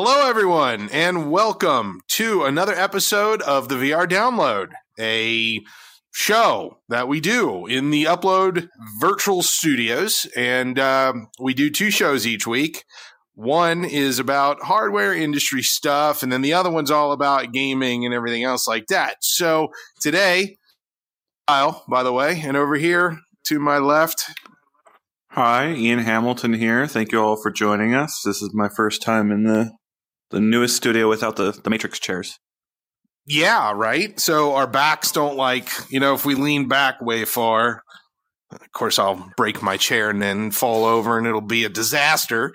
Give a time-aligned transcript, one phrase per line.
[0.00, 5.60] Hello, everyone, and welcome to another episode of the VR Download, a
[6.12, 8.68] show that we do in the Upload
[9.00, 10.24] Virtual Studios.
[10.36, 12.84] And um, we do two shows each week.
[13.34, 18.14] One is about hardware industry stuff, and then the other one's all about gaming and
[18.14, 19.16] everything else like that.
[19.22, 19.70] So
[20.00, 20.58] today,
[21.48, 24.30] Kyle, by the way, and over here to my left,
[25.32, 26.86] Hi, Ian Hamilton here.
[26.86, 28.22] Thank you all for joining us.
[28.24, 29.72] This is my first time in the
[30.30, 32.38] the newest studio without the the matrix chairs.
[33.26, 34.18] Yeah, right.
[34.18, 37.82] So our backs don't like, you know, if we lean back way far,
[38.50, 42.54] of course I'll break my chair and then fall over and it'll be a disaster.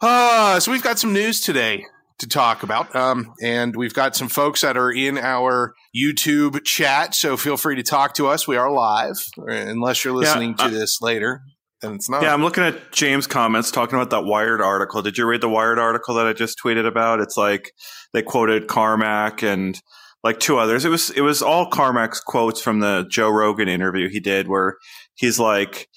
[0.00, 1.84] Uh, so we've got some news today
[2.18, 2.94] to talk about.
[2.96, 7.14] Um, and we've got some folks that are in our YouTube chat.
[7.14, 8.48] So feel free to talk to us.
[8.48, 11.42] We are live, unless you're listening Yeah, to this later.
[11.82, 12.22] And it's not.
[12.22, 15.02] Yeah, I'm looking at James' comments talking about that Wired article.
[15.02, 17.20] Did you read the Wired article that I just tweeted about?
[17.20, 17.72] It's like
[18.12, 19.80] they quoted Carmack and
[20.22, 20.84] like two others.
[20.84, 24.76] It was it was all Carmack's quotes from the Joe Rogan interview he did where
[25.14, 25.88] he's like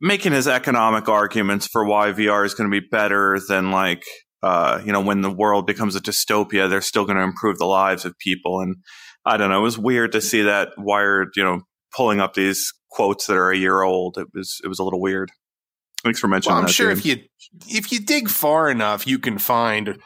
[0.00, 4.02] making his economic arguments for why VR is going to be better than like
[4.42, 7.66] uh, you know when the world becomes a dystopia, they're still going to improve the
[7.66, 8.60] lives of people.
[8.60, 8.76] And
[9.24, 11.60] I don't know, it was weird to see that Wired, you know,
[11.94, 14.18] pulling up these quotes that are a year old.
[14.18, 15.30] It was it was a little weird.
[16.02, 17.00] Thanks for mentioning Well, I'm sure James.
[17.00, 19.98] if you if you dig far enough, you can find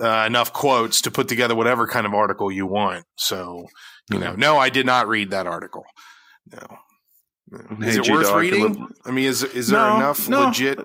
[0.00, 3.04] uh, enough quotes to put together whatever kind of article you want.
[3.16, 3.66] So,
[4.10, 5.84] you know, no, I did not read that article.
[6.52, 6.78] No.
[7.84, 8.62] Is Hey, it worth G-Dog, reading?
[8.74, 10.44] look- I mean, is is there No, enough no.
[10.46, 10.78] legit?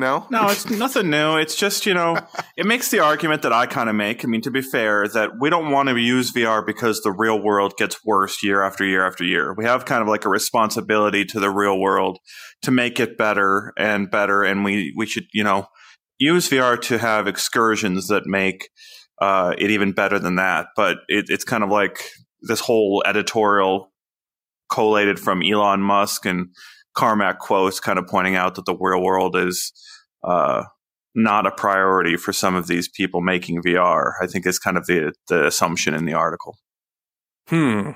[0.00, 1.36] No, No, it's nothing new.
[1.36, 2.18] It's just, you know,
[2.56, 4.24] it makes the argument that I kind of make.
[4.24, 7.40] I mean, to be fair, that we don't want to use VR because the real
[7.40, 9.54] world gets worse year after year after year.
[9.56, 12.18] We have kind of like a responsibility to the real world
[12.62, 14.42] to make it better and better.
[14.42, 15.66] And we, we should, you know,
[16.18, 18.70] use VR to have excursions that make
[19.20, 20.68] uh, it even better than that.
[20.76, 22.02] But it, it's kind of like
[22.42, 23.92] this whole editorial
[24.70, 26.48] collated from Elon Musk and
[26.94, 29.72] Carmack quotes kind of pointing out that the real world is
[30.24, 30.64] uh,
[31.14, 34.12] not a priority for some of these people making VR.
[34.22, 36.58] I think is kind of the the assumption in the article.
[37.48, 37.92] Hmm.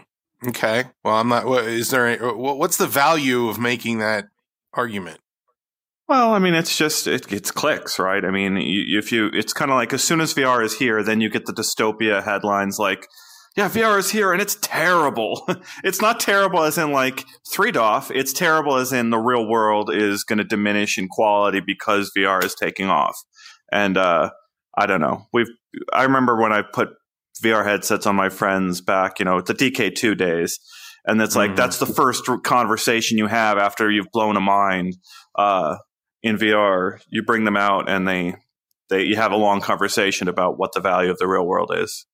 [0.47, 0.85] Okay.
[1.03, 1.47] Well, I'm not.
[1.47, 2.07] What, is there?
[2.07, 4.27] Any, what's the value of making that
[4.73, 5.21] argument?
[6.07, 8.25] Well, I mean, it's just it gets clicks, right?
[8.25, 11.03] I mean, you, if you, it's kind of like as soon as VR is here,
[11.03, 13.09] then you get the dystopia headlines like,
[13.57, 15.47] "Yeah, VR is here and it's terrible."
[15.85, 18.11] it's not terrible as in like three DOF.
[18.11, 22.43] It's terrible as in the real world is going to diminish in quality because VR
[22.45, 23.17] is taking off.
[23.73, 24.31] And uh,
[24.77, 25.27] I don't know.
[25.33, 25.49] We've.
[25.93, 26.91] I remember when I put
[27.43, 30.59] VR headsets on my friends back, you know, the DK2 days.
[31.07, 31.57] And it's like, Mhm.
[31.57, 34.95] that's the first conversation you have after you've blown a mind
[35.37, 35.77] uh,
[36.23, 37.01] in VR.
[37.11, 38.37] You bring them out and they,
[38.89, 42.07] they, you have a long conversation about what the value of the real world is.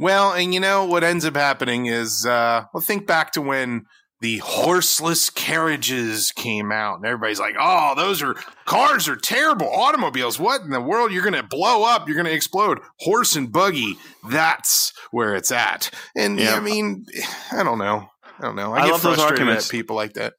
[0.00, 3.84] Well, and you know what ends up happening is, uh, well, think back to when
[4.22, 8.34] the horseless carriages came out, and everybody's like, "Oh, those are
[8.64, 9.68] cars are terrible.
[9.68, 11.12] Automobiles, what in the world?
[11.12, 12.08] You're going to blow up.
[12.08, 12.80] You're going to explode.
[13.00, 13.98] Horse and buggy.
[14.30, 16.54] That's where it's at." And Yeah.
[16.54, 17.04] I mean,
[17.52, 18.08] I don't know.
[18.38, 18.72] I don't know.
[18.72, 19.66] I, I get love those frustrated arguments.
[19.66, 20.32] at people like that.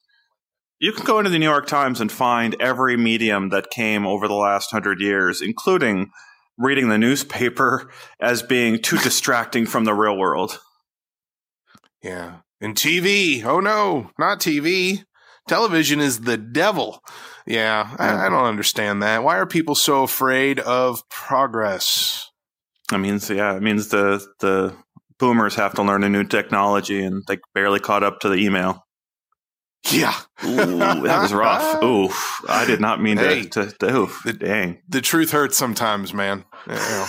[0.80, 4.28] You can go into the New York Times and find every medium that came over
[4.28, 6.10] the last hundred years, including
[6.62, 7.90] reading the newspaper
[8.20, 10.60] as being too distracting from the real world.
[12.04, 12.38] Yeah.
[12.60, 13.44] And TV.
[13.44, 15.04] Oh no, not TV.
[15.48, 17.04] Television is the devil.
[17.48, 19.24] Yeah, I, I don't understand that.
[19.24, 22.30] Why are people so afraid of progress?
[22.92, 24.76] I mean, so yeah, it means the the
[25.18, 28.86] boomers have to learn a new technology, and they barely caught up to the email.
[29.90, 30.14] Yeah.
[30.46, 31.84] Ooh, that was rough.
[31.84, 32.10] Ooh,
[32.48, 33.44] I did not mean Hey.
[33.44, 33.66] to.
[33.68, 34.82] to, to oof, The- dang.
[34.88, 36.46] The truth hurts sometimes, man.
[36.68, 36.76] Yeah.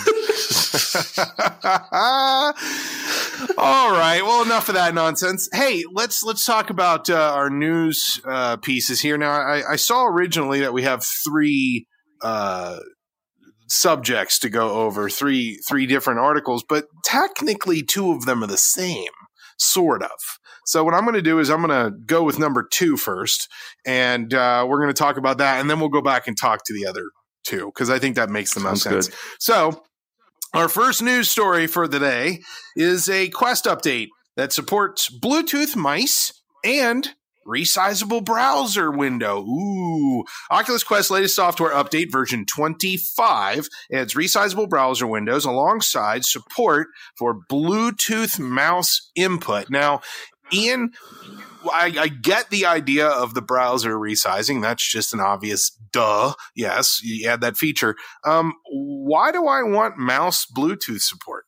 [3.57, 4.21] All right.
[4.23, 5.49] Well, enough of that nonsense.
[5.53, 9.17] Hey, let's let's talk about uh, our news uh, pieces here.
[9.17, 11.87] Now, I, I saw originally that we have three
[12.21, 12.79] uh,
[13.67, 18.57] subjects to go over, three three different articles, but technically two of them are the
[18.57, 19.11] same,
[19.57, 20.11] sort of.
[20.65, 23.49] So what I'm going to do is I'm going to go with number two first,
[23.85, 26.63] and uh, we're going to talk about that, and then we'll go back and talk
[26.65, 27.03] to the other
[27.43, 29.17] two because I think that makes the most Sounds sense.
[29.39, 29.83] So,
[30.53, 32.41] our first news story for the day
[32.75, 36.31] is a Quest update that supports Bluetooth mice
[36.63, 37.09] and
[37.47, 39.43] resizable browser window.
[39.43, 40.23] Ooh.
[40.49, 46.87] Oculus Quest latest software update version 25 adds resizable browser windows alongside support
[47.17, 49.69] for Bluetooth mouse input.
[49.69, 50.01] Now,
[50.51, 50.91] Ian,
[51.71, 54.61] I, I get the idea of the browser resizing.
[54.61, 56.33] That's just an obvious duh.
[56.55, 57.95] Yes, you add that feature.
[58.25, 61.45] Um, why do I want mouse Bluetooth support?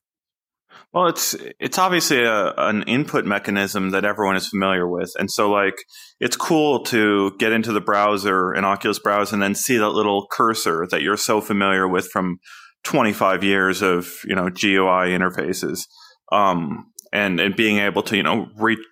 [0.94, 5.52] Well, it's it's obviously a, an input mechanism that everyone is familiar with, and so
[5.52, 5.76] like
[6.22, 10.28] it's cool to get into the browser in Oculus browser and then see that little
[10.32, 12.38] cursor that you're so familiar with from
[12.86, 15.82] 25 years of you know GUI interfaces,
[16.32, 18.84] um, and and being able to you know re-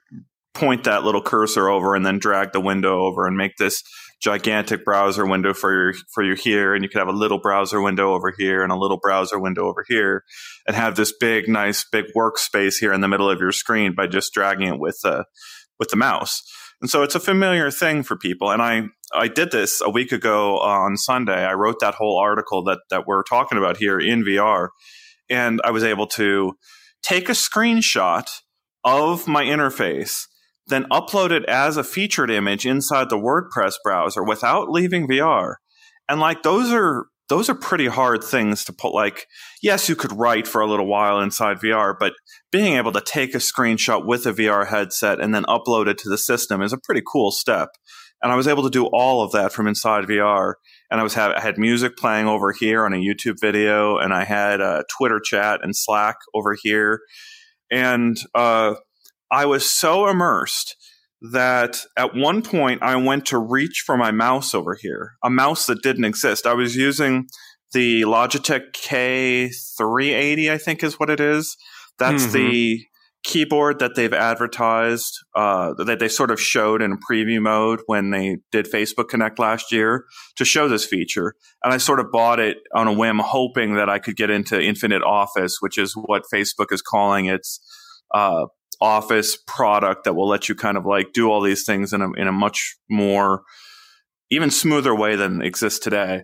[0.54, 3.84] point that little cursor over and then drag the window over and make this
[4.22, 6.74] gigantic browser window for your for you here.
[6.74, 9.68] And you could have a little browser window over here and a little browser window
[9.68, 10.24] over here
[10.66, 14.08] and have this big nice big workspace here in the middle of your screen by
[14.08, 15.26] just dragging it with the
[15.80, 16.42] with the mouse.
[16.82, 18.52] And so it's a familiar thing for people.
[18.52, 18.84] And i
[19.14, 21.46] i did this a week ago on sunday.
[21.46, 24.70] I wrote that whole article that that we're talking about here in vr
[25.30, 26.54] and i was able to
[27.04, 28.28] take a screenshot
[28.84, 30.26] of my interface
[30.68, 35.56] then upload it as a featured image inside the WordPress browser without leaving VR.
[36.08, 39.28] And like those are those are pretty hard things to put like
[39.62, 42.14] yes, you could write for a little while inside VR, but
[42.52, 46.10] being able to take a screenshot with a VR headset and then upload it to
[46.10, 47.70] the system is a pretty cool step.
[48.22, 50.54] And I was able to do all of that from inside VR.
[50.94, 54.14] And I was have, I had music playing over here on a YouTube video, and
[54.14, 57.00] I had a Twitter chat and Slack over here,
[57.72, 58.76] and uh,
[59.32, 60.76] I was so immersed
[61.32, 65.66] that at one point I went to reach for my mouse over here, a mouse
[65.66, 66.46] that didn't exist.
[66.46, 67.26] I was using
[67.72, 71.58] the Logitech K380, I think is what it is.
[71.98, 72.34] That's mm-hmm.
[72.34, 72.86] the
[73.24, 78.38] keyboard that they've advertised, uh, that they sort of showed in preview mode when they
[78.52, 80.06] did Facebook Connect last year
[80.36, 81.34] to show this feature.
[81.64, 84.62] And I sort of bought it on a whim, hoping that I could get into
[84.62, 87.60] Infinite Office, which is what Facebook is calling its
[88.14, 88.46] uh,
[88.82, 92.12] office product that will let you kind of like do all these things in a,
[92.14, 93.44] in a much more
[94.30, 96.24] even smoother way than exists today.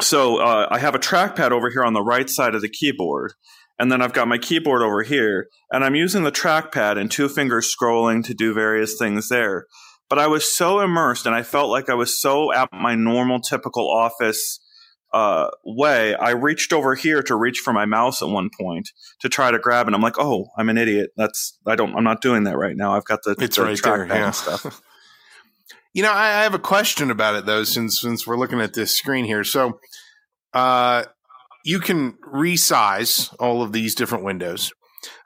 [0.00, 3.34] So uh, I have a trackpad over here on the right side of the keyboard,
[3.82, 7.28] and then I've got my keyboard over here, and I'm using the trackpad and two
[7.28, 9.66] fingers scrolling to do various things there.
[10.08, 13.40] But I was so immersed, and I felt like I was so at my normal,
[13.40, 14.60] typical office
[15.12, 18.88] uh, way, I reached over here to reach for my mouse at one point
[19.18, 19.94] to try to grab it.
[19.94, 21.10] I'm like, oh, I'm an idiot.
[21.16, 21.96] That's I don't.
[21.96, 22.94] I'm not doing that right now.
[22.94, 24.30] I've got the it's the right there, yeah.
[24.30, 24.80] stuff.
[25.92, 28.74] you know, I, I, have a question about it though, since since we're looking at
[28.74, 29.42] this screen here.
[29.42, 29.80] So,
[30.54, 31.02] uh,
[31.64, 34.72] you can resize all of these different windows.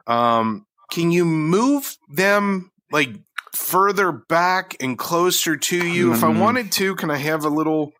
[0.07, 3.11] Um, can you move them like
[3.55, 6.07] further back and closer to you?
[6.07, 6.15] Mm-hmm.
[6.15, 6.41] If I mm-hmm.
[6.41, 7.93] wanted to, can I have a little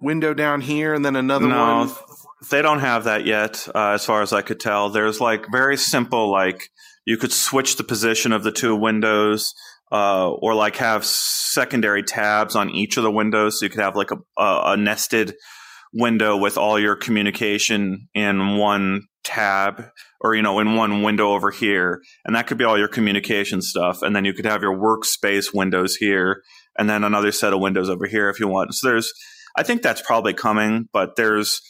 [0.00, 1.90] window down here and then another no, one?
[2.50, 4.90] They don't have that yet, uh, as far as I could tell.
[4.90, 6.70] There's like very simple, like
[7.06, 9.54] you could switch the position of the two windows.
[9.92, 13.94] Uh, or like have secondary tabs on each of the windows, so you could have
[13.94, 15.36] like a, a, a nested
[15.94, 19.86] window with all your communication in one tab
[20.20, 23.62] or you know in one window over here and that could be all your communication
[23.62, 26.42] stuff and then you could have your workspace windows here
[26.76, 29.14] and then another set of windows over here if you want so there's
[29.56, 31.60] I think that's probably coming, but there's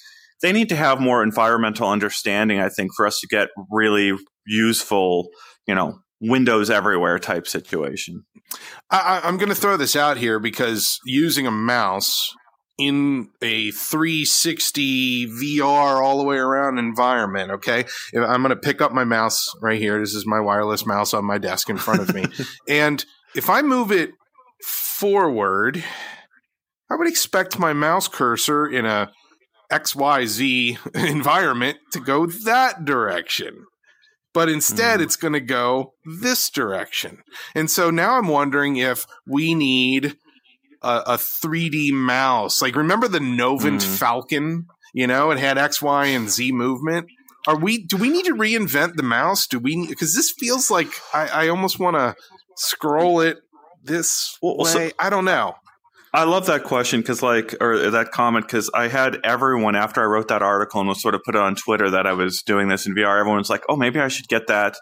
[0.42, 2.60] they need to have more environmental understanding.
[2.60, 4.12] I think for us to get really
[4.46, 5.28] useful,
[5.66, 8.24] you know, Windows everywhere type situation.
[8.90, 12.32] I, I'm going to throw this out here because using a mouse
[12.78, 17.50] in a 360 VR all the way around environment.
[17.52, 17.84] Okay.
[18.14, 20.00] I'm going to pick up my mouse right here.
[20.00, 22.24] This is my wireless mouse on my desk in front of me.
[22.68, 24.10] and if I move it
[24.64, 25.84] forward,
[26.90, 29.10] I would expect my mouse cursor in a
[29.70, 33.66] XYZ environment to go that direction.
[34.32, 35.04] But instead, mm.
[35.04, 37.22] it's going to go this direction.
[37.54, 40.16] And so now I'm wondering if we need
[40.84, 42.60] a, a 3D mouse.
[42.60, 43.98] Like, remember the Novint mm.
[43.98, 44.66] Falcon?
[44.92, 47.06] You know, it had X, Y, and Z movement.
[47.46, 47.84] Are we?
[47.84, 49.46] Do we need to reinvent the mouse?
[49.46, 49.86] Do we?
[49.86, 52.14] Because this feels like I, I almost want to
[52.56, 53.38] scroll it
[53.82, 54.64] this well, way.
[54.64, 55.56] So, I don't know.
[56.14, 60.04] I love that question because, like, or that comment because I had everyone after I
[60.04, 62.68] wrote that article and was sort of put it on Twitter that I was doing
[62.68, 63.18] this in VR.
[63.18, 64.76] Everyone's like, "Oh, maybe I should get that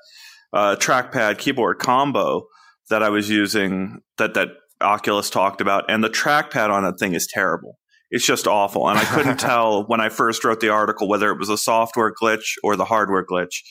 [0.52, 2.46] uh, trackpad keyboard combo
[2.90, 4.48] that I was using that that
[4.82, 7.78] Oculus talked about." And the trackpad on that thing is terrible.
[8.10, 11.38] It's just awful, and I couldn't tell when I first wrote the article whether it
[11.38, 13.62] was a software glitch or the hardware glitch.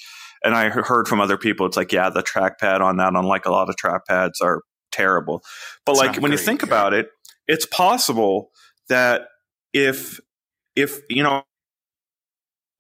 [0.44, 3.52] And I heard from other people, it's like, yeah, the trackpad on that, unlike a
[3.52, 5.44] lot of trackpads, are terrible.
[5.86, 6.68] But it's like when great, you think yeah.
[6.68, 7.10] about it
[7.52, 8.50] it's possible
[8.88, 9.24] that
[9.74, 10.20] if
[10.76, 11.44] if you know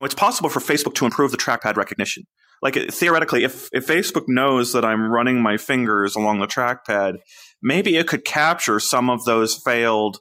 [0.02, 2.24] it's possible for Facebook to improve the trackpad recognition.
[2.62, 7.16] Like theoretically, if, if Facebook knows that I'm running my fingers along the trackpad,
[7.62, 10.20] maybe it could capture some of those failed,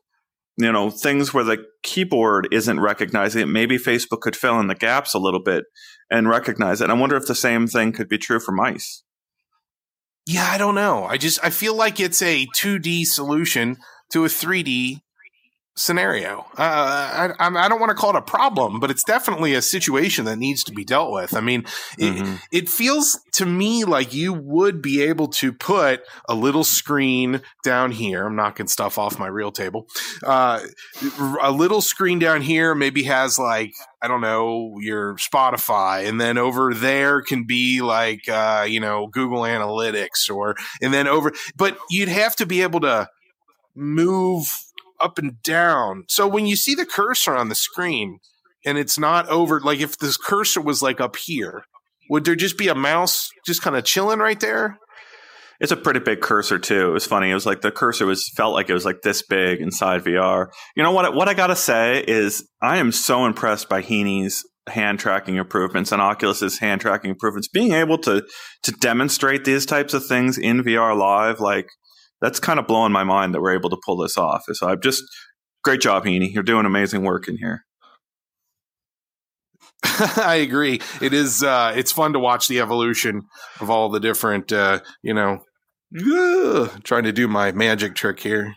[0.56, 3.46] you know, things where the keyboard isn't recognizing it.
[3.46, 5.64] Maybe Facebook could fill in the gaps a little bit
[6.10, 6.84] and recognize it.
[6.84, 9.02] And I wonder if the same thing could be true for mice.
[10.26, 11.04] Yeah, I don't know.
[11.04, 13.78] I just I feel like it's a 2D solution
[14.12, 15.00] to a 3D
[15.76, 16.46] scenario.
[16.58, 20.24] Uh, I, I, don't want to call it a problem, but it's definitely a situation
[20.26, 21.34] that needs to be dealt with.
[21.34, 21.62] I mean,
[21.98, 22.34] mm-hmm.
[22.50, 27.40] it, it, feels to me like you would be able to put a little screen
[27.64, 28.26] down here.
[28.26, 29.86] I'm knocking stuff off my real table.
[30.24, 30.60] Uh,
[31.40, 33.72] a little screen down here maybe has like,
[34.02, 39.06] I don't know, your Spotify, and then over there can be like, uh, you know,
[39.06, 43.08] Google Analytics or, and then over, but you'd have to be able to
[43.74, 44.46] move
[45.00, 46.04] up and down.
[46.08, 48.18] So when you see the cursor on the screen
[48.64, 51.64] and it's not over, like if this cursor was like up here,
[52.10, 54.78] would there just be a mouse just kind of chilling right there?
[55.60, 56.88] It's a pretty big cursor too.
[56.88, 57.30] It was funny.
[57.30, 60.46] It was like the cursor was felt like it was like this big inside VR.
[60.74, 61.14] You know what?
[61.14, 66.00] What I gotta say is I am so impressed by Heaney's hand tracking improvements and
[66.00, 67.48] Oculus's hand tracking improvements.
[67.48, 68.24] Being able to
[68.62, 71.66] to demonstrate these types of things in VR live, like
[72.20, 74.44] that's kind of blowing my mind that we're able to pull this off.
[74.52, 75.04] So I'm just
[75.64, 76.32] great job, Heaney.
[76.32, 77.64] You're doing amazing work in here.
[79.84, 80.80] I agree.
[81.00, 81.42] It is.
[81.42, 83.22] Uh, it's fun to watch the evolution
[83.60, 84.52] of all the different.
[84.52, 85.42] Uh, you know,
[85.98, 88.54] ugh, trying to do my magic trick here.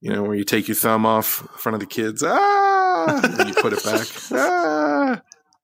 [0.00, 2.22] You know, where you take your thumb off in front of the kids.
[2.24, 4.06] Ah, and you put it back.
[4.32, 5.20] Ah,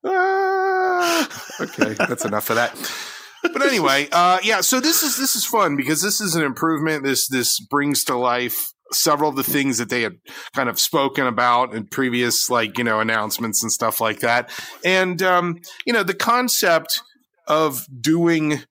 [0.07, 1.28] ah.
[1.61, 3.13] Okay, that's enough of that
[3.52, 4.60] but anyway, uh, yeah.
[4.60, 7.04] So this is this is fun because this is an improvement.
[7.04, 10.18] This this brings to life several of the things that they had
[10.54, 14.50] kind of spoken about in previous like you know announcements and stuff like that.
[14.84, 17.02] And um, you know the concept
[17.46, 18.62] of doing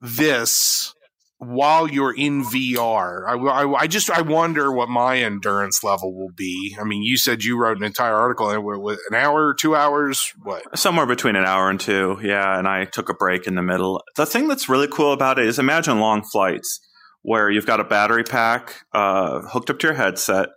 [0.00, 0.94] this
[1.38, 3.28] while you're in VR.
[3.28, 6.76] I, I, I, just I wonder what my endurance level will be.
[6.80, 10.32] I mean, you said you wrote an entire article and what, an hour, two hours,
[10.42, 10.78] what?
[10.78, 12.58] Somewhere between an hour and two, yeah.
[12.58, 14.02] And I took a break in the middle.
[14.16, 16.80] The thing that's really cool about it is imagine long flights
[17.22, 20.50] where you've got a battery pack uh, hooked up to your headset,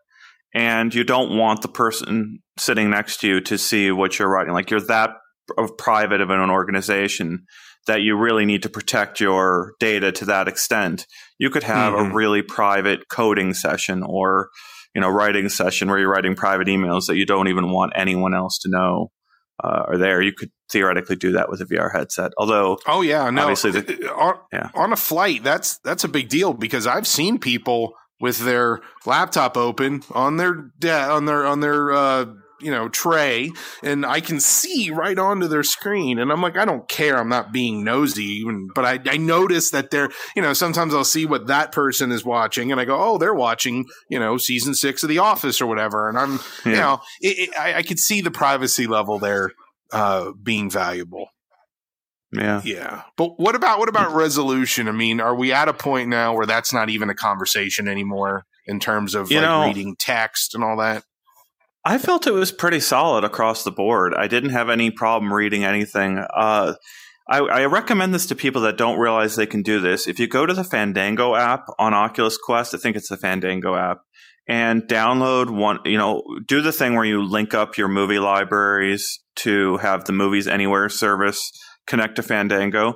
[0.53, 4.53] and you don't want the person sitting next to you to see what you're writing.
[4.53, 5.11] Like you're that
[5.57, 7.45] of private of an organization
[7.87, 11.07] that you really need to protect your data to that extent.
[11.39, 12.11] You could have mm-hmm.
[12.11, 14.49] a really private coding session or
[14.93, 18.33] you know writing session where you're writing private emails that you don't even want anyone
[18.33, 19.11] else to know
[19.63, 20.21] uh, are there.
[20.21, 22.31] You could theoretically do that with a VR headset.
[22.37, 24.69] Although, oh yeah, no, obviously, the, on, yeah.
[24.75, 29.57] on a flight, that's that's a big deal because I've seen people with their laptop
[29.57, 32.25] open on their de- on their on their uh,
[32.61, 33.51] you know tray
[33.83, 37.29] and i can see right onto their screen and i'm like i don't care i'm
[37.29, 41.25] not being nosy even but i, I notice that they're you know sometimes i'll see
[41.25, 45.03] what that person is watching and i go oh they're watching you know season six
[45.03, 46.71] of the office or whatever and i'm yeah.
[46.71, 49.51] you know it, it, I, I could see the privacy level there
[49.91, 51.29] uh, being valuable
[52.33, 52.61] yeah.
[52.63, 53.03] Yeah.
[53.15, 54.87] But what about what about resolution?
[54.87, 58.45] I mean, are we at a point now where that's not even a conversation anymore
[58.65, 61.03] in terms of you like know, reading text and all that?
[61.87, 64.13] I felt it was pretty solid across the board.
[64.13, 66.17] I didn't have any problem reading anything.
[66.17, 66.73] Uh,
[67.29, 70.05] I, I, recommend this to people that don't realize they can do this.
[70.05, 73.73] If you go to the Fandango app on Oculus Quest, I think it's the Fandango
[73.75, 73.99] app,
[74.49, 79.21] and download one, you know, do the thing where you link up your movie libraries
[79.37, 81.49] to have the Movies Anywhere service
[81.85, 82.95] connect to Fandango,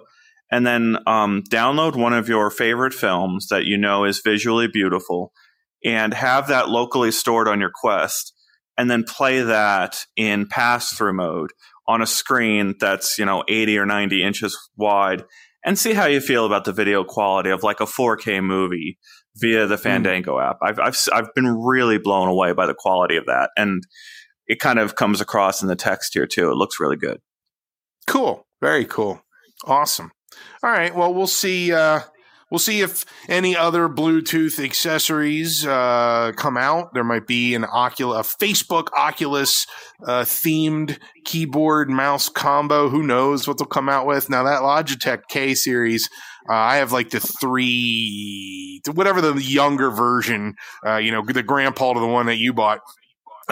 [0.51, 5.31] and then um, download one of your favorite films that you know is visually beautiful,
[5.85, 8.33] and have that locally stored on your Quest
[8.81, 11.51] and then play that in pass through mode
[11.87, 15.23] on a screen that's, you know, 80 or 90 inches wide
[15.63, 18.97] and see how you feel about the video quality of like a 4K movie
[19.35, 19.83] via the hmm.
[19.83, 20.49] Fandango mm.
[20.49, 20.57] app.
[20.63, 23.51] I've, I've, I've been really blown away by the quality of that.
[23.55, 23.83] And
[24.47, 26.49] it kind of comes across in the text here too.
[26.49, 27.19] It looks really good.
[28.07, 28.47] Cool.
[28.61, 29.21] Very cool.
[29.63, 30.11] Awesome.
[30.63, 30.95] All right.
[30.95, 31.71] Well, we'll see.
[31.71, 31.99] Uh,
[32.51, 36.93] We'll see if any other Bluetooth accessories uh, come out.
[36.93, 39.65] There might be an Oculus, a Facebook Oculus
[40.05, 42.89] uh, themed keyboard mouse combo.
[42.89, 44.29] Who knows what they'll come out with?
[44.29, 46.09] Now that Logitech K series,
[46.49, 50.55] uh, I have like the three, whatever the younger version.
[50.85, 52.81] Uh, you know, the grandpa to the one that you bought.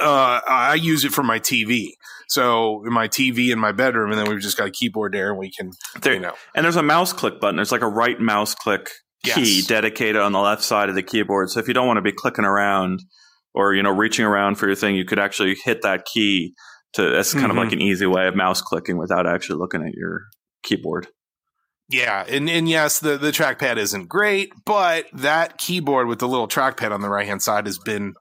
[0.02, 1.90] Uh, I use it for my TV.
[2.28, 5.32] So in my TV in my bedroom, and then we've just got a keyboard there,
[5.32, 6.34] and we can, there, you know.
[6.56, 7.56] And there's a mouse click button.
[7.56, 8.92] There's like a right mouse click
[9.24, 9.68] key yes.
[9.68, 11.50] dedicated on the left side of the keyboard.
[11.50, 13.02] So if you don't want to be clicking around
[13.54, 16.54] or you know reaching around for your thing, you could actually hit that key
[16.94, 17.58] To that's kind mm-hmm.
[17.58, 20.26] of like an easy way of mouse clicking without actually looking at your
[20.64, 21.08] keyboard.
[21.90, 26.48] Yeah, and and yes, the the trackpad isn't great, but that keyboard with the little
[26.48, 28.14] trackpad on the right hand side has been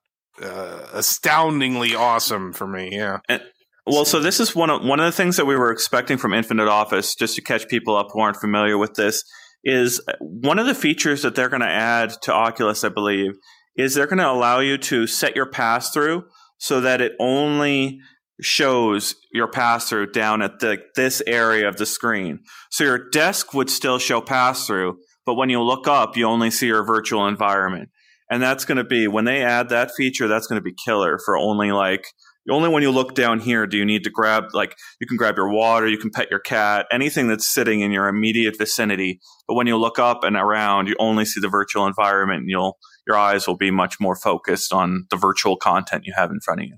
[0.42, 2.90] uh, astoundingly awesome for me.
[2.92, 3.18] Yeah.
[3.28, 3.42] And,
[3.86, 6.34] well, so this is one of one of the things that we were expecting from
[6.34, 9.24] Infinite Office, just to catch people up who aren't familiar with this,
[9.64, 13.32] is one of the features that they're going to add to Oculus, I believe,
[13.76, 16.24] is they're going to allow you to set your pass through
[16.58, 18.00] so that it only
[18.40, 22.40] shows your pass through down at the, this area of the screen.
[22.70, 26.50] So your desk would still show pass through, but when you look up, you only
[26.50, 27.88] see your virtual environment.
[28.30, 31.18] And that's going to be, when they add that feature, that's going to be killer
[31.24, 32.06] for only like,
[32.50, 35.36] only when you look down here do you need to grab, like, you can grab
[35.36, 39.20] your water, you can pet your cat, anything that's sitting in your immediate vicinity.
[39.46, 42.78] But when you look up and around, you only see the virtual environment and you'll,
[43.06, 46.60] your eyes will be much more focused on the virtual content you have in front
[46.60, 46.76] of you.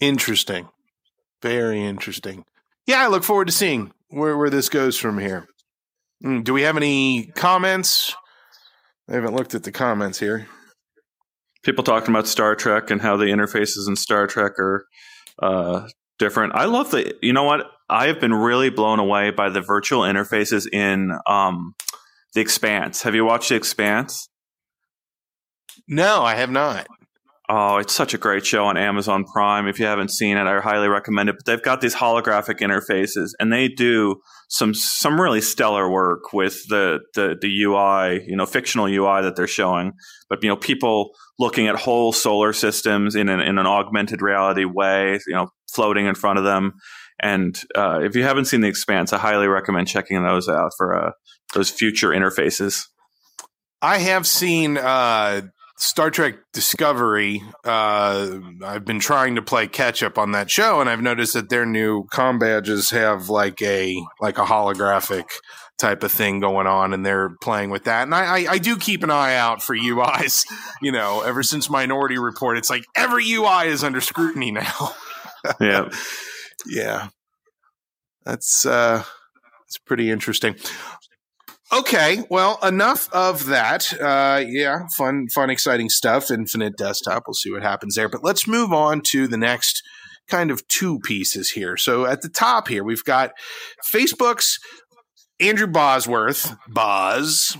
[0.00, 0.68] Interesting.
[1.42, 2.44] Very interesting.
[2.86, 5.46] Yeah, I look forward to seeing where, where this goes from here.
[6.24, 8.14] Mm, do we have any comments?
[9.08, 10.46] I haven't looked at the comments here.
[11.62, 14.84] People talking about Star Trek and how the interfaces in Star Trek are
[15.42, 15.88] uh,
[16.18, 16.54] different.
[16.54, 17.14] I love the.
[17.22, 17.66] You know what?
[17.88, 21.74] I have been really blown away by the virtual interfaces in um,
[22.34, 23.02] the Expanse.
[23.02, 24.28] Have you watched the Expanse?
[25.88, 26.86] No, I have not.
[27.50, 29.66] Oh, it's such a great show on Amazon Prime.
[29.66, 31.36] If you haven't seen it, I highly recommend it.
[31.36, 34.16] But they've got these holographic interfaces, and they do
[34.50, 39.34] some some really stellar work with the the the UI, you know, fictional UI that
[39.34, 39.92] they're showing.
[40.28, 44.66] But you know, people looking at whole solar systems in an in an augmented reality
[44.66, 46.74] way, you know, floating in front of them.
[47.20, 50.94] And uh, if you haven't seen The Expanse, I highly recommend checking those out for
[50.94, 51.12] uh,
[51.54, 52.84] those future interfaces.
[53.80, 55.42] I have seen uh,
[55.78, 60.90] Star Trek Discovery, uh, I've been trying to play catch up on that show, and
[60.90, 65.26] I've noticed that their new com badges have like a like a holographic
[65.78, 68.02] type of thing going on, and they're playing with that.
[68.02, 70.44] And I, I, I do keep an eye out for UIs.
[70.80, 74.94] You know, ever since Minority Report, it's like every UI is under scrutiny now.
[75.60, 75.90] yeah,
[76.66, 77.08] yeah,
[78.24, 79.02] that's uh,
[79.60, 80.54] that's pretty interesting.
[81.70, 83.92] Okay, well, enough of that.
[84.00, 86.30] Uh, yeah, fun, fun, exciting stuff.
[86.30, 87.24] Infinite Desktop.
[87.26, 88.08] We'll see what happens there.
[88.08, 89.82] But let's move on to the next
[90.28, 91.76] kind of two pieces here.
[91.76, 93.32] So at the top here, we've got
[93.92, 94.58] Facebook's
[95.40, 97.56] Andrew Bosworth, Boz,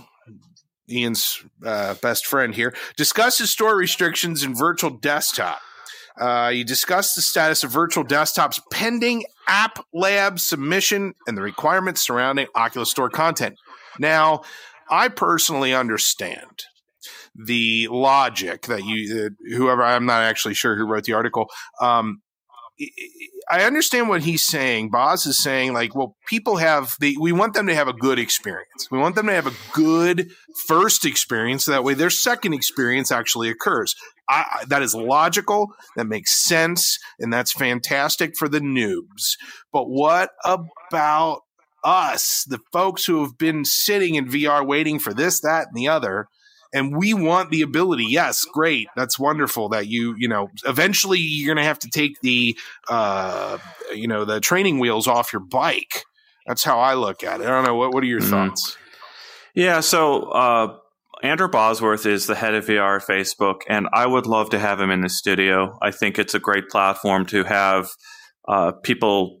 [0.89, 5.59] Ian's uh, best friend here, discusses store restrictions in virtual desktop.
[6.19, 12.05] Uh, you discussed the status of virtual desktops pending App Lab submission and the requirements
[12.05, 13.55] surrounding Oculus Store content.
[13.99, 14.41] Now,
[14.89, 16.65] I personally understand
[17.35, 21.49] the logic that you, uh, whoever, I'm not actually sure who wrote the article.
[21.79, 22.21] Um,
[23.51, 24.89] I understand what he's saying.
[24.89, 28.87] Boz is saying, like, well, people have we want them to have a good experience.
[28.89, 30.31] We want them to have a good
[30.65, 31.65] first experience.
[31.65, 33.95] So that way their second experience actually occurs.
[34.29, 35.73] I, that is logical.
[35.97, 36.99] That makes sense.
[37.19, 39.35] And that's fantastic for the noobs.
[39.73, 41.41] But what about
[41.83, 45.87] us, the folks who have been sitting in VR waiting for this, that, and the
[45.87, 46.27] other.
[46.71, 48.05] And we want the ability.
[48.07, 48.89] Yes, great.
[48.95, 52.55] That's wonderful that you, you know, eventually you're going to have to take the,
[52.87, 53.57] uh,
[53.93, 56.03] you know, the training wheels off your bike.
[56.45, 57.47] That's how I look at it.
[57.47, 57.75] I don't know.
[57.75, 58.29] What, what are your mm-hmm.
[58.29, 58.77] thoughts?
[59.55, 59.79] Yeah.
[59.79, 60.77] So, uh,
[61.21, 64.79] Andrew Bosworth is the head of VR at Facebook, and I would love to have
[64.79, 65.77] him in the studio.
[65.81, 67.89] I think it's a great platform to have
[68.47, 69.38] uh, people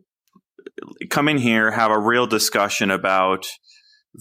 [1.09, 3.45] come in here, have a real discussion about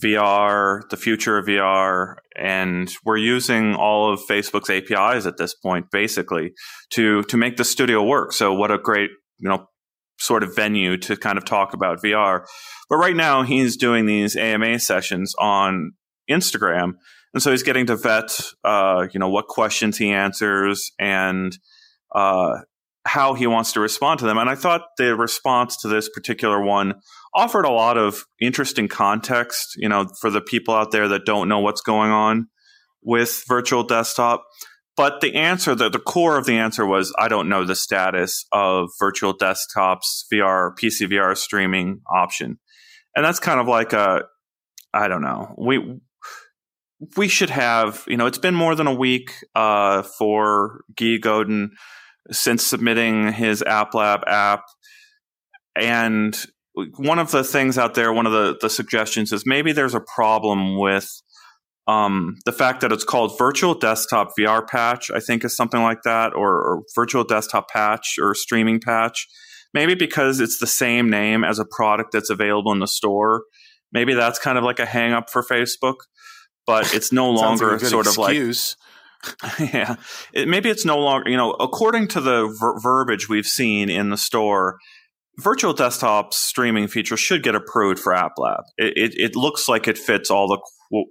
[0.02, 5.86] VR, the future of VR, and we're using all of Facebook's APIs at this point,
[5.90, 6.52] basically,
[6.90, 8.32] to to make the studio work.
[8.32, 9.66] So, what a great you know
[10.18, 12.44] sort of venue to kind of talk about VR.
[12.90, 15.92] But right now, he's doing these AMA sessions on
[16.30, 16.92] Instagram,
[17.32, 21.56] and so he's getting to vet, uh, you know, what questions he answers and
[22.14, 22.58] uh,
[23.08, 24.36] how he wants to respond to them.
[24.36, 27.00] And I thought the response to this particular one
[27.34, 31.48] offered a lot of interesting context, you know, for the people out there that don't
[31.48, 32.48] know what's going on
[33.02, 34.44] with virtual desktop.
[34.94, 38.44] But the answer, the, the core of the answer was I don't know the status
[38.52, 42.58] of virtual desktops VR, PC VR streaming option.
[43.16, 44.24] And that's kind of like a,
[44.92, 45.54] I don't know.
[45.56, 46.00] We,
[47.16, 51.70] we should have, you know, it's been more than a week uh, for Guy Godin
[52.30, 54.64] since submitting his App Lab app.
[55.76, 56.38] And
[56.96, 60.00] one of the things out there, one of the, the suggestions is maybe there's a
[60.00, 61.08] problem with
[61.88, 66.02] Um, the fact that it's called Virtual Desktop VR Patch, I think, is something like
[66.04, 69.26] that, or, or Virtual Desktop Patch or Streaming Patch.
[69.72, 73.44] Maybe because it's the same name as a product that's available in the store.
[73.90, 75.96] Maybe that's kind of like a hang up for Facebook,
[76.66, 78.72] but it's no longer like sort excuse.
[78.72, 78.87] of like
[79.58, 79.96] yeah,
[80.32, 84.10] it, maybe it's no longer, you know, according to the ver- verbiage we've seen in
[84.10, 84.78] the store,
[85.38, 88.64] virtual desktop streaming feature should get approved for App Lab.
[88.76, 90.58] It, it, it, looks like it fits all the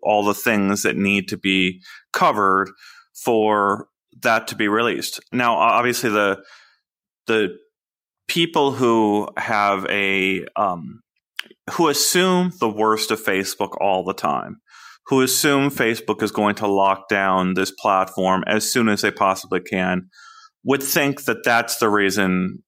[0.01, 1.81] all the things that need to be
[2.13, 2.69] covered
[3.13, 3.87] for
[4.21, 5.19] that to be released.
[5.31, 6.43] Now, obviously, the
[7.27, 7.57] the
[8.27, 11.01] people who have a um,
[11.71, 14.57] who assume the worst of Facebook all the time,
[15.07, 19.61] who assume Facebook is going to lock down this platform as soon as they possibly
[19.61, 20.09] can,
[20.63, 22.63] would think that that's the reason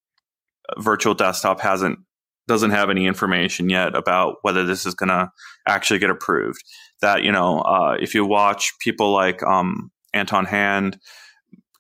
[0.77, 1.99] virtual desktop hasn't
[2.47, 5.29] doesn't have any information yet about whether this is going to
[5.67, 6.59] actually get approved.
[7.01, 10.97] That you know, uh, if you watch people like um, Anton Hand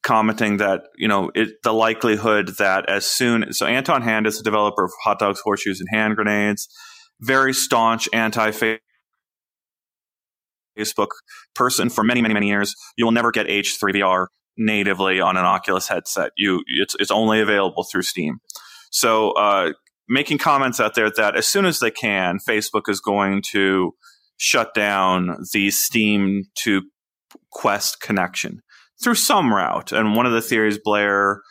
[0.01, 4.43] commenting that you know it, the likelihood that as soon so Anton Hand is a
[4.43, 6.69] developer of hot dogs, horseshoes, and hand grenades,
[7.21, 8.51] very staunch anti
[10.79, 11.09] Facebook
[11.55, 12.75] person for many, many, many years.
[12.97, 16.31] You will never get H3VR natively on an Oculus headset.
[16.37, 18.39] You it's it's only available through Steam.
[18.91, 19.73] So uh,
[20.07, 23.93] making comments out there that as soon as they can, Facebook is going to
[24.37, 26.83] shut down the Steam to
[27.51, 28.61] Quest connection
[29.03, 29.91] through some route.
[29.91, 31.41] And one of the theories Blair,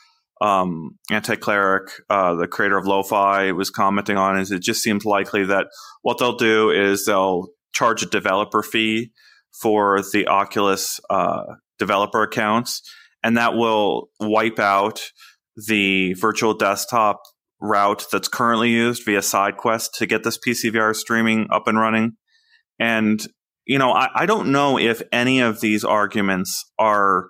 [0.41, 5.45] um, Anti-Cleric, uh, the creator of Lo-Fi, was commenting on is it just seems likely
[5.45, 5.67] that
[6.03, 9.11] what they'll do is they'll charge a developer fee
[9.61, 11.43] for the Oculus uh,
[11.79, 12.83] developer accounts,
[13.23, 15.01] and that will wipe out
[15.67, 17.23] the virtual desktop
[17.61, 22.13] route that's currently used via SideQuest to get this PCVR streaming up and running.
[22.79, 23.21] And,
[23.67, 27.29] you know, I, I don't know if any of these arguments are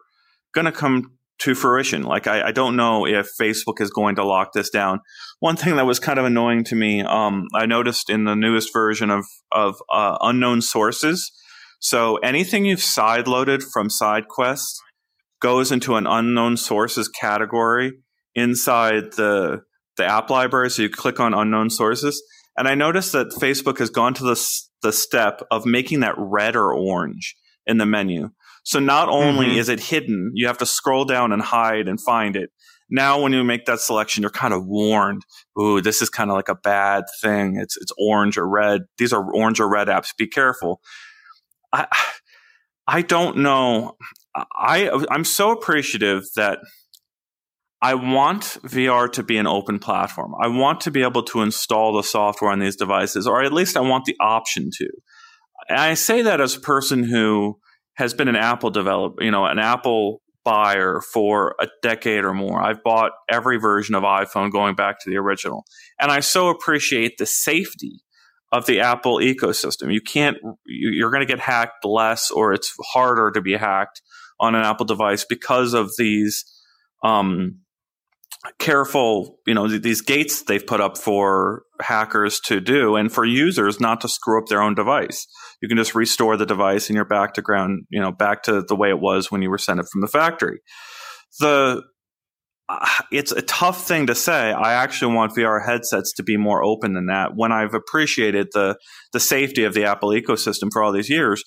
[0.54, 2.02] going to come to fruition.
[2.02, 5.00] Like, I, I, don't know if Facebook is going to lock this down.
[5.38, 8.72] One thing that was kind of annoying to me, um, I noticed in the newest
[8.72, 11.30] version of, of uh, unknown sources.
[11.80, 14.74] So anything you've sideloaded from SideQuest
[15.40, 17.92] goes into an unknown sources category
[18.34, 19.62] inside the
[19.98, 20.70] the app library.
[20.70, 22.22] So you click on unknown sources.
[22.56, 26.56] And I noticed that Facebook has gone to the, the step of making that red
[26.56, 28.30] or orange in the menu.
[28.68, 29.58] So not only mm-hmm.
[29.60, 32.50] is it hidden, you have to scroll down and hide and find it.
[32.90, 35.22] Now, when you make that selection, you're kind of warned.
[35.58, 37.56] Ooh, this is kind of like a bad thing.
[37.58, 38.82] It's it's orange or red.
[38.98, 40.14] These are orange or red apps.
[40.14, 40.82] Be careful.
[41.72, 41.86] I
[42.86, 43.96] I don't know.
[44.36, 46.58] I I'm so appreciative that
[47.80, 50.34] I want VR to be an open platform.
[50.38, 53.78] I want to be able to install the software on these devices, or at least
[53.78, 54.88] I want the option to.
[55.70, 57.60] And I say that as a person who
[57.98, 62.62] has been an Apple developer, you know, an Apple buyer for a decade or more.
[62.62, 65.64] I've bought every version of iPhone going back to the original.
[66.00, 68.04] And I so appreciate the safety
[68.52, 69.92] of the Apple ecosystem.
[69.92, 74.00] You can't, you're going to get hacked less or it's harder to be hacked
[74.38, 76.44] on an Apple device because of these
[77.02, 77.58] um,
[78.60, 83.80] careful, you know, these gates they've put up for hackers to do and for users
[83.80, 85.26] not to screw up their own device.
[85.60, 88.62] You can just restore the device and you're back to ground, you know, back to
[88.62, 90.60] the way it was when you were sent it from the factory.
[91.40, 91.82] The
[92.68, 94.52] uh, it's a tough thing to say.
[94.52, 97.30] I actually want VR headsets to be more open than that.
[97.34, 98.76] When I've appreciated the
[99.12, 101.42] the safety of the Apple ecosystem for all these years,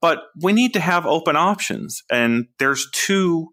[0.00, 2.00] but we need to have open options.
[2.10, 3.48] And there's two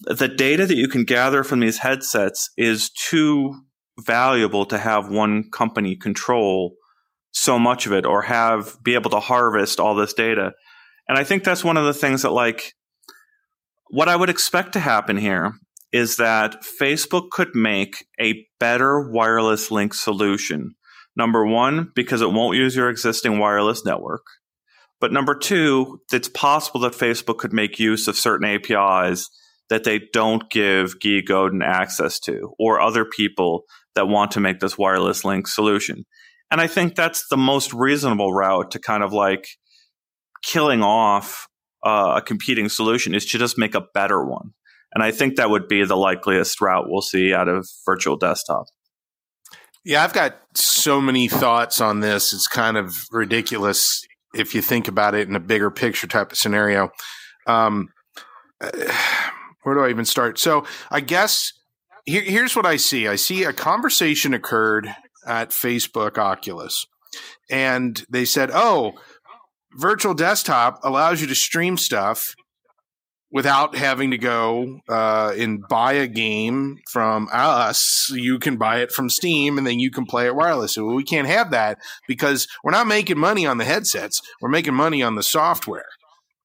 [0.00, 3.54] the data that you can gather from these headsets is too
[4.00, 6.74] valuable to have one company control
[7.32, 10.52] so much of it or have be able to harvest all this data.
[11.08, 12.74] And I think that's one of the things that like
[13.90, 15.52] what I would expect to happen here
[15.92, 20.74] is that Facebook could make a better wireless link solution.
[21.16, 24.24] Number one, because it won't use your existing wireless network.
[25.00, 29.28] But number two, it's possible that Facebook could make use of certain APIs
[29.68, 34.60] that they don't give Guy Godin access to or other people that want to make
[34.60, 36.04] this wireless link solution.
[36.50, 39.46] And I think that's the most reasonable route to kind of like
[40.42, 41.48] killing off
[41.84, 44.50] uh, a competing solution is to just make a better one.
[44.94, 48.66] And I think that would be the likeliest route we'll see out of virtual desktop.
[49.84, 52.32] Yeah, I've got so many thoughts on this.
[52.32, 56.38] It's kind of ridiculous if you think about it in a bigger picture type of
[56.38, 56.90] scenario.
[57.46, 57.88] Um,
[59.62, 60.38] where do I even start?
[60.38, 61.52] So I guess
[62.04, 63.08] here, here's what I see.
[63.08, 64.88] I see a conversation occurred
[65.26, 66.86] at Facebook Oculus,
[67.50, 68.94] and they said, "Oh,
[69.72, 72.34] virtual desktop allows you to stream stuff
[73.34, 78.08] without having to go uh, and buy a game from us.
[78.14, 80.86] You can buy it from Steam and then you can play it wirelessly.
[80.86, 84.22] Well, we can't have that because we're not making money on the headsets.
[84.40, 85.88] We're making money on the software.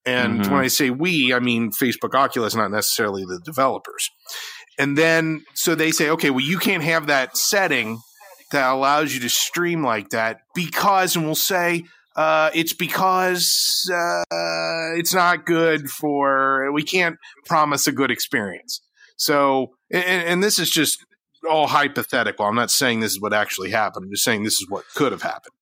[0.04, 0.52] And mm-hmm.
[0.52, 4.10] when I say we, I mean Facebook Oculus, not necessarily the developers.
[4.80, 8.00] And then, so they say, okay, well, you can't have that setting
[8.52, 11.84] that allows you to stream like that because, and we'll say,
[12.16, 16.72] uh, it's because uh, it's not good for.
[16.74, 18.82] We can't promise a good experience.
[19.18, 21.06] So, and, and, this is just
[21.50, 22.46] all hypothetical.
[22.46, 24.06] I'm not saying this is what actually happened.
[24.06, 25.54] I'm just saying this is what could have happened.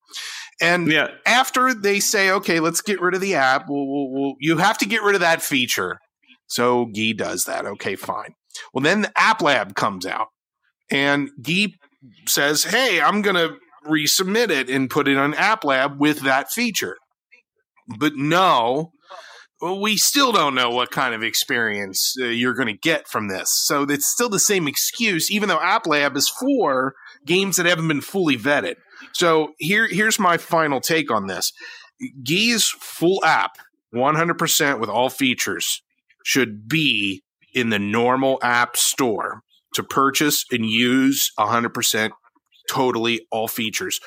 [0.61, 1.09] And yeah.
[1.25, 4.77] after they say, okay, let's get rid of the app, we'll, we'll, we'll, you have
[4.79, 5.97] to get rid of that feature.
[6.47, 7.65] So Guy does that.
[7.65, 8.33] Okay, fine.
[8.73, 10.27] Well, then the App Lab comes out,
[10.89, 11.73] and Guy
[12.27, 16.51] says, hey, I'm going to resubmit it and put it on App Lab with that
[16.51, 16.97] feature.
[17.87, 18.91] But no,
[19.61, 23.49] we still don't know what kind of experience uh, you're going to get from this.
[23.65, 26.93] So it's still the same excuse, even though App Lab is for
[27.25, 28.75] games that haven't been fully vetted.
[29.13, 31.51] So here, here's my final take on this.
[32.21, 33.57] Gee's full app,
[33.95, 35.81] 100% with all features,
[36.23, 37.23] should be
[37.57, 39.41] in the normal app store
[39.73, 42.11] to purchase and use 100%
[42.69, 43.99] totally all features,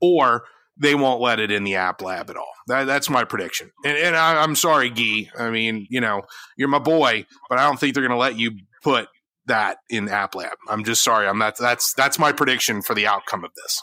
[0.00, 0.44] or
[0.76, 2.52] they won't let it in the app lab at all.
[2.66, 3.70] That, that's my prediction.
[3.84, 5.30] And, and I, am sorry, Guy.
[5.38, 6.22] I mean, you know,
[6.56, 9.08] you're my boy, but I don't think they're going to let you put
[9.46, 10.56] that in app lab.
[10.68, 11.28] I'm just sorry.
[11.28, 11.56] I'm not.
[11.56, 13.80] That's that's my prediction for the outcome of this.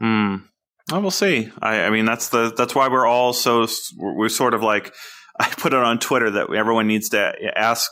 [0.00, 0.36] Hmm.
[0.92, 1.50] I will see.
[1.60, 4.94] I, I mean, that's the that's why we're all so we're sort of like
[5.40, 7.90] I put it on Twitter that everyone needs to ask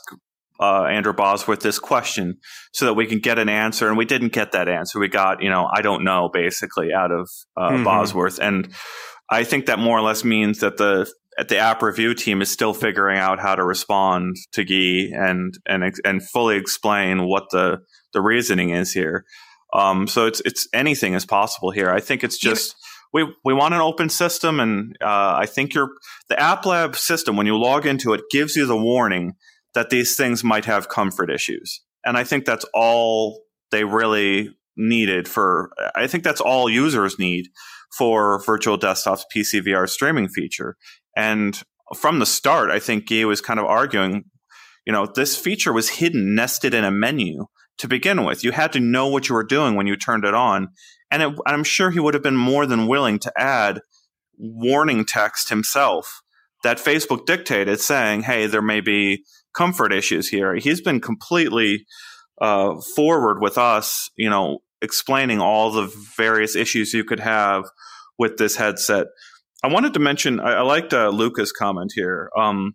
[0.59, 2.37] uh, Andrew Bosworth this question
[2.71, 3.87] so that we can get an answer.
[3.87, 4.99] And we didn't get that answer.
[4.99, 7.83] We got, you know, I don't know, basically, out of uh, mm-hmm.
[7.83, 8.39] Bosworth.
[8.39, 8.73] And
[9.29, 11.11] I think that more or less means that the
[11.49, 15.83] the app review team is still figuring out how to respond to Guy and and
[16.05, 17.79] and fully explain what the
[18.13, 19.25] the reasoning is here.
[19.73, 21.89] Um, so it's it's anything is possible here.
[21.89, 22.75] I think it's just.
[23.13, 25.89] We, we want an open system, and uh, I think your
[26.29, 29.33] the App Lab system when you log into it gives you the warning
[29.73, 31.81] that these things might have comfort issues.
[32.05, 37.47] And I think that's all they really needed for, I think that's all users need
[37.97, 40.77] for Virtual Desktop's PC VR streaming feature.
[41.15, 41.61] And
[41.95, 44.25] from the start, I think Guy was kind of arguing,
[44.85, 47.45] you know, this feature was hidden, nested in a menu
[47.77, 48.43] to begin with.
[48.43, 50.69] You had to know what you were doing when you turned it on.
[51.13, 53.81] And it, I'm sure he would have been more than willing to add
[54.35, 56.23] warning text himself
[56.63, 59.23] that Facebook dictated saying, hey, there may be
[59.53, 60.55] comfort issues here.
[60.55, 61.85] He's been completely
[62.41, 67.65] uh, forward with us, you know, explaining all the various issues you could have
[68.17, 69.05] with this headset.
[69.63, 72.31] I wanted to mention, I, I liked uh, Luca's comment here.
[72.35, 72.73] Um,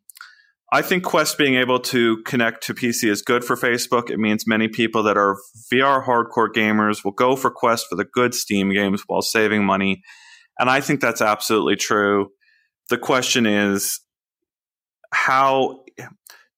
[0.70, 4.10] I think Quest being able to connect to PC is good for Facebook.
[4.10, 5.38] It means many people that are
[5.72, 10.02] VR hardcore gamers will go for Quest for the good Steam games while saving money.
[10.58, 12.28] And I think that's absolutely true.
[12.90, 14.00] The question is,
[15.10, 15.84] how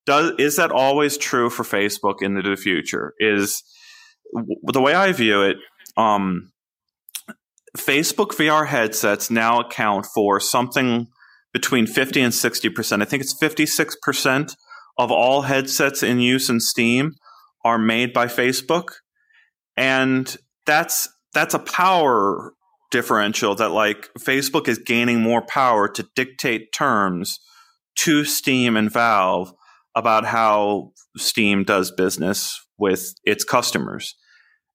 [0.07, 3.14] does is that always true for Facebook into the future?
[3.20, 3.62] Is
[4.64, 5.57] the way I view it,
[5.96, 6.51] um,
[7.77, 11.07] Facebook VR headsets now account for something
[11.53, 13.03] between 50 and 60%.
[13.03, 14.55] I think it's 56%
[14.99, 17.13] of all headsets in use in Steam
[17.65, 18.89] are made by Facebook.
[19.77, 20.37] And
[20.67, 22.53] that's that's a power
[22.91, 27.39] differential that like Facebook is gaining more power to dictate terms
[27.97, 29.53] to Steam and Valve
[29.95, 34.15] about how Steam does business with its customers.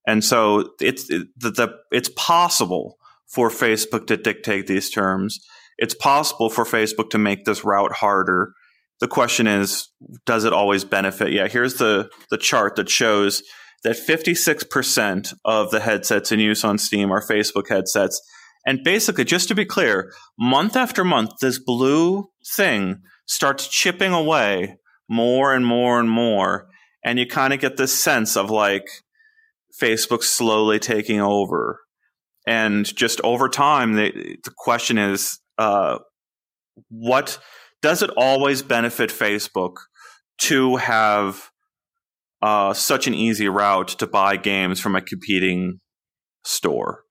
[0.07, 5.39] And so it's the, the, it's possible for Facebook to dictate these terms.
[5.77, 8.53] It's possible for Facebook to make this route harder.
[8.99, 9.89] The question is,
[10.25, 11.33] does it always benefit?
[11.33, 13.43] Yeah, here's the the chart that shows
[13.83, 18.19] that 56% of the headsets in use on Steam are Facebook headsets.
[18.65, 24.77] And basically, just to be clear, month after month, this blue thing starts chipping away
[25.07, 26.67] more and more and more.
[27.03, 28.87] And you kind of get this sense of like
[29.79, 31.81] Facebook slowly taking over.
[32.47, 35.99] And just over time, the, the question is uh,
[36.89, 37.39] what
[37.81, 39.75] does it always benefit Facebook
[40.39, 41.49] to have
[42.41, 45.79] uh, such an easy route to buy games from a competing
[46.43, 47.03] store?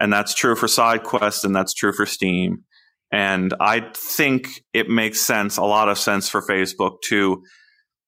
[0.00, 2.64] And that's true for SideQuest and that's true for Steam.
[3.12, 7.42] And I think it makes sense, a lot of sense for Facebook to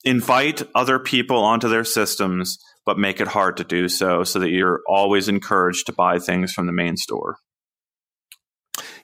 [0.05, 4.51] invite other people onto their systems, but make it hard to do so so that
[4.51, 7.37] you're always encouraged to buy things from the main store.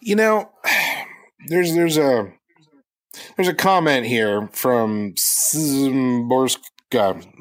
[0.05, 0.51] You know,
[1.49, 2.31] there's there's a
[3.37, 5.15] there's a comment here from
[5.55, 6.61] Borska.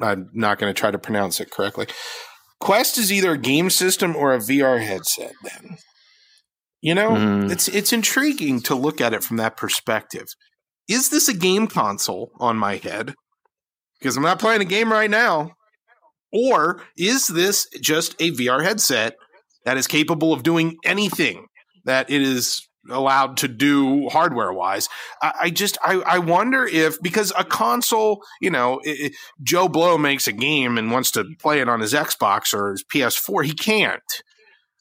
[0.00, 1.86] I'm not going to try to pronounce it correctly.
[2.60, 5.32] Quest is either a game system or a VR headset.
[5.42, 5.76] Then,
[6.80, 7.50] you know, mm.
[7.52, 10.26] it's it's intriguing to look at it from that perspective.
[10.88, 13.14] Is this a game console on my head?
[13.98, 15.52] Because I'm not playing a game right now.
[16.32, 19.14] Or is this just a VR headset
[19.64, 21.46] that is capable of doing anything
[21.84, 24.88] that it is allowed to do hardware wise.
[25.22, 29.96] I, I, just I, I wonder if because a console, you know, it, Joe Blow
[29.96, 33.54] makes a game and wants to play it on his Xbox or his PS4, he
[33.54, 34.02] can't.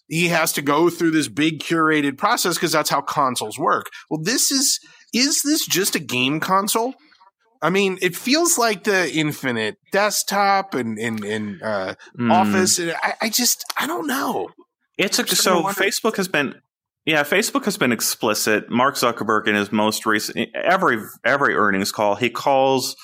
[0.08, 3.90] He has to go through this big curated process because that's how consoles work.
[4.10, 4.80] Well, this is
[5.14, 6.94] is this just a game console?
[7.62, 12.32] I mean, it feels like the Infinite desktop and and, and uh, mm.
[12.32, 12.80] Office.
[12.80, 14.50] I, I just I don't know.
[14.98, 16.56] It's a, so Facebook has been
[17.06, 18.70] yeah, Facebook has been explicit.
[18.70, 22.96] Mark Zuckerberg in his most recent every every earnings call, he calls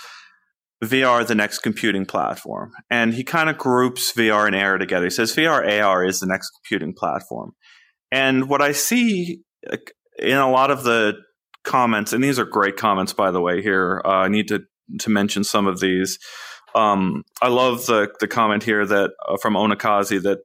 [0.83, 2.71] VR the next computing platform.
[2.89, 5.05] And he kind of groups VR and AR together.
[5.05, 7.51] He says VR AR is the next computing platform.
[8.11, 9.41] And what I see
[10.17, 11.15] in a lot of the
[11.63, 14.01] comments, and these are great comments by the way here.
[14.05, 14.61] Uh, I need to
[14.99, 16.17] to mention some of these.
[16.73, 20.39] Um, I love the the comment here that uh, from Onakazi that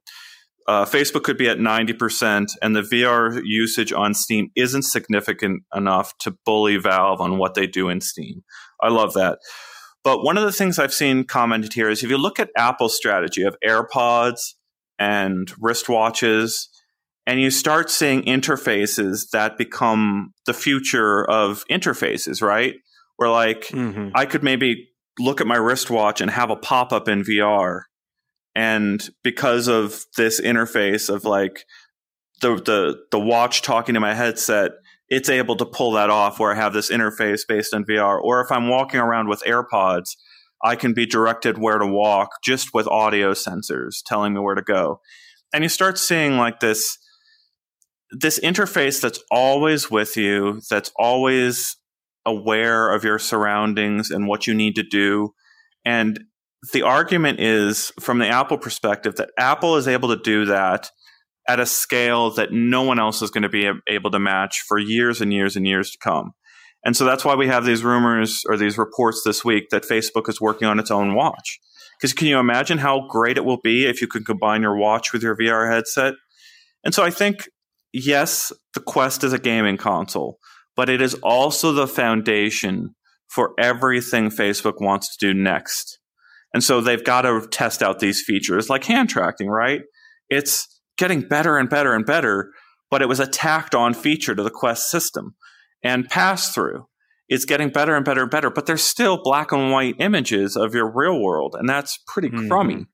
[0.67, 6.17] uh, Facebook could be at 90%, and the VR usage on Steam isn't significant enough
[6.19, 8.43] to bully Valve on what they do in Steam.
[8.81, 9.39] I love that.
[10.03, 12.95] But one of the things I've seen commented here is if you look at Apple's
[12.95, 14.53] strategy of AirPods
[14.97, 16.67] and wristwatches,
[17.27, 22.75] and you start seeing interfaces that become the future of interfaces, right?
[23.17, 24.09] Where, like, mm-hmm.
[24.13, 27.81] I could maybe look at my wristwatch and have a pop up in VR
[28.55, 31.65] and because of this interface of like
[32.41, 34.71] the the the watch talking to my headset
[35.07, 38.41] it's able to pull that off where i have this interface based on vr or
[38.41, 40.15] if i'm walking around with airpods
[40.63, 44.61] i can be directed where to walk just with audio sensors telling me where to
[44.61, 44.99] go.
[45.53, 46.97] And you start seeing like this
[48.11, 51.77] this interface that's always with you that's always
[52.25, 55.33] aware of your surroundings and what you need to do.
[55.83, 56.19] And
[56.71, 60.89] the argument is from the Apple perspective that Apple is able to do that
[61.47, 64.79] at a scale that no one else is going to be able to match for
[64.79, 66.31] years and years and years to come.
[66.83, 70.29] And so that's why we have these rumors or these reports this week that Facebook
[70.29, 71.59] is working on its own watch.
[71.99, 75.13] Because can you imagine how great it will be if you could combine your watch
[75.13, 76.13] with your VR headset?
[76.83, 77.49] And so I think,
[77.93, 80.37] yes, the Quest is a gaming console,
[80.75, 82.95] but it is also the foundation
[83.27, 85.99] for everything Facebook wants to do next.
[86.55, 89.81] And so they've got to test out these features like hand tracking, right?
[90.29, 92.53] It's getting better and better and better,
[92.89, 95.35] but it was a tacked on feature to the Quest system.
[95.83, 96.87] And pass through,
[97.27, 100.73] it's getting better and better and better, but there's still black and white images of
[100.73, 102.47] your real world, and that's pretty mm-hmm.
[102.47, 102.85] crummy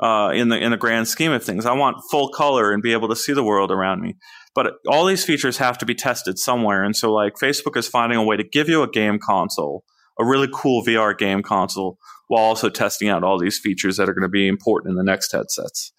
[0.00, 1.66] uh, in the in the grand scheme of things.
[1.66, 4.16] I want full color and be able to see the world around me.
[4.56, 8.18] But all these features have to be tested somewhere, and so like Facebook is finding
[8.18, 9.84] a way to give you a game console,
[10.18, 11.98] a really cool VR game console
[12.28, 15.04] while also testing out all these features that are going to be important in the
[15.04, 15.92] next headsets.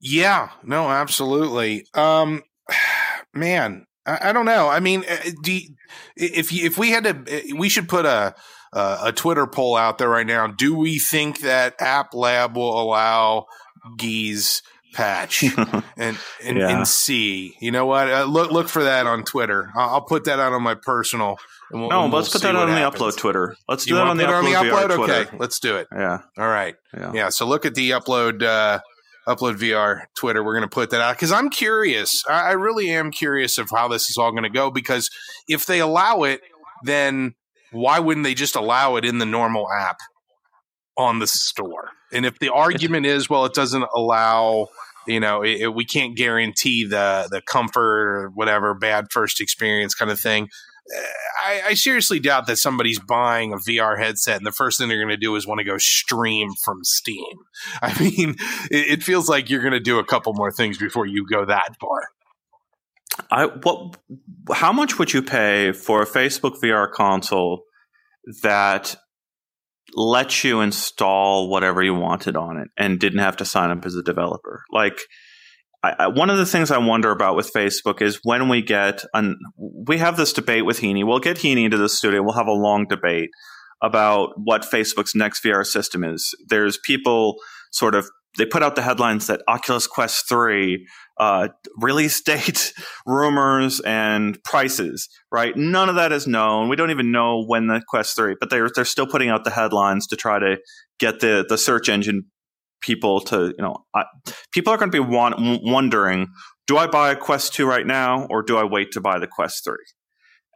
[0.00, 1.86] Yeah, no, absolutely.
[1.94, 2.42] Um,
[3.34, 4.68] man, I, I don't know.
[4.68, 5.74] I mean, uh, do you,
[6.16, 8.34] if you, if we had to, we should put a
[8.72, 10.46] uh, a Twitter poll out there right now.
[10.46, 13.46] Do we think that App Lab will allow
[13.96, 14.62] Geese
[14.94, 15.42] patch
[15.96, 16.76] and and, yeah.
[16.76, 17.56] and, see?
[17.60, 18.10] You know what?
[18.10, 19.70] Uh, look look for that on Twitter.
[19.74, 21.38] I'll, I'll put that out on my personal
[21.70, 23.54] We'll, no, let's put that on the upload Twitter.
[23.68, 24.88] Let's do you that on the, upload, on the upload.
[24.88, 25.86] VR okay, let's do it.
[25.92, 26.20] Yeah.
[26.38, 26.74] All right.
[26.96, 27.12] Yeah.
[27.12, 28.42] yeah so look at the upload.
[28.42, 28.80] Uh,
[29.28, 30.42] upload VR Twitter.
[30.42, 32.24] We're going to put that out because I'm curious.
[32.28, 34.70] I, I really am curious of how this is all going to go.
[34.70, 35.10] Because
[35.46, 36.40] if they allow it,
[36.82, 37.34] then
[37.70, 39.98] why wouldn't they just allow it in the normal app
[40.96, 41.90] on the store?
[42.12, 44.68] And if the argument is, well, it doesn't allow
[45.06, 49.94] you know it, it, we can't guarantee the the comfort or whatever bad first experience
[49.94, 50.48] kind of thing
[51.44, 54.98] I, I, seriously doubt that somebody's buying a VR headset and the first thing they're
[54.98, 57.24] going to do is want to go stream from Steam.
[57.82, 58.36] I mean,
[58.70, 61.44] it, it feels like you're going to do a couple more things before you go
[61.44, 62.08] that far.
[63.30, 63.96] I what?
[64.52, 67.64] How much would you pay for a Facebook VR console
[68.42, 68.96] that
[69.94, 73.96] lets you install whatever you wanted on it and didn't have to sign up as
[73.96, 74.62] a developer?
[74.70, 75.00] Like
[75.82, 79.04] I, I, one of the things I wonder about with Facebook is when we get
[79.14, 81.06] an, we have this debate with Heaney.
[81.06, 82.22] We'll get Heaney into the studio.
[82.22, 83.30] We'll have a long debate
[83.82, 86.34] about what Facebook's next VR system is.
[86.48, 87.36] There's people
[87.70, 90.86] sort of they put out the headlines that Oculus Quest 3
[91.18, 91.48] uh,
[91.80, 92.72] release date,
[93.06, 95.56] rumors, and prices, right?
[95.56, 96.68] None of that is known.
[96.68, 99.50] We don't even know when the Quest 3, but they're, they're still putting out the
[99.50, 100.58] headlines to try to
[100.98, 102.26] get the, the search engine
[102.80, 104.04] people to, you know, I,
[104.52, 106.28] people are going to be want, wondering,
[106.66, 109.26] do I buy a Quest 2 right now or do I wait to buy the
[109.26, 109.74] Quest 3?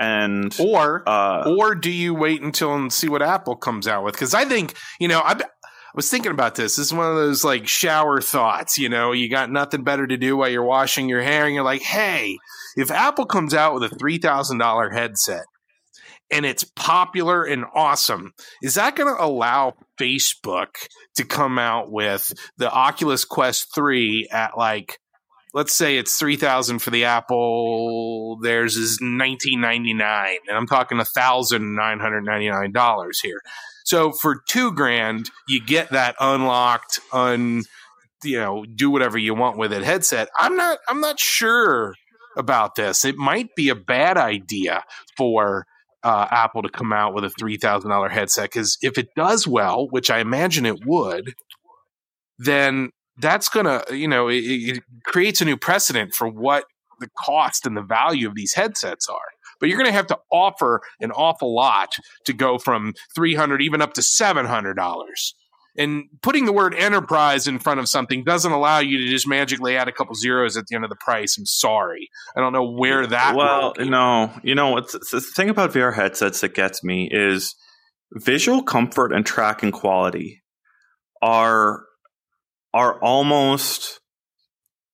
[0.00, 4.14] And or uh, or do you wait until and see what Apple comes out with?
[4.14, 5.40] Because I think you know I
[5.94, 6.74] was thinking about this.
[6.74, 8.78] This is one of those like shower thoughts.
[8.78, 11.62] You know, you got nothing better to do while you're washing your hair, and you're
[11.62, 12.36] like, hey,
[12.76, 15.44] if Apple comes out with a three thousand dollar headset
[16.32, 20.68] and it's popular and awesome, is that going to allow Facebook
[21.16, 24.98] to come out with the Oculus Quest 3 at like
[25.54, 33.42] let's say it's 3000 for the apple theirs is 1999 and i'm talking $1999 here.
[33.84, 37.64] So for two grand you get that unlocked un
[38.24, 40.30] you know do whatever you want with it headset.
[40.38, 41.92] I'm not i'm not sure
[42.36, 43.04] about this.
[43.04, 44.84] It might be a bad idea
[45.18, 45.66] for
[46.04, 49.46] uh, Apple to come out with a three thousand dollar headset because if it does
[49.46, 51.34] well, which I imagine it would,
[52.38, 56.64] then that's to, you know, it, it creates a new precedent for what
[57.00, 59.18] the cost and the value of these headsets are.
[59.60, 61.90] But you're to have to offer an awful lot
[62.24, 65.04] to go from 300 even up to $700.
[65.76, 69.76] And putting the word enterprise in front of something doesn't allow you to just magically
[69.76, 71.38] add a couple zeros at the end of the price.
[71.38, 72.10] I'm sorry.
[72.36, 74.32] I don't know where that Well, no.
[74.42, 77.54] You know, what's the thing about VR headsets that gets me is
[78.12, 80.42] visual comfort and tracking quality
[81.22, 81.84] are
[82.74, 84.00] are almost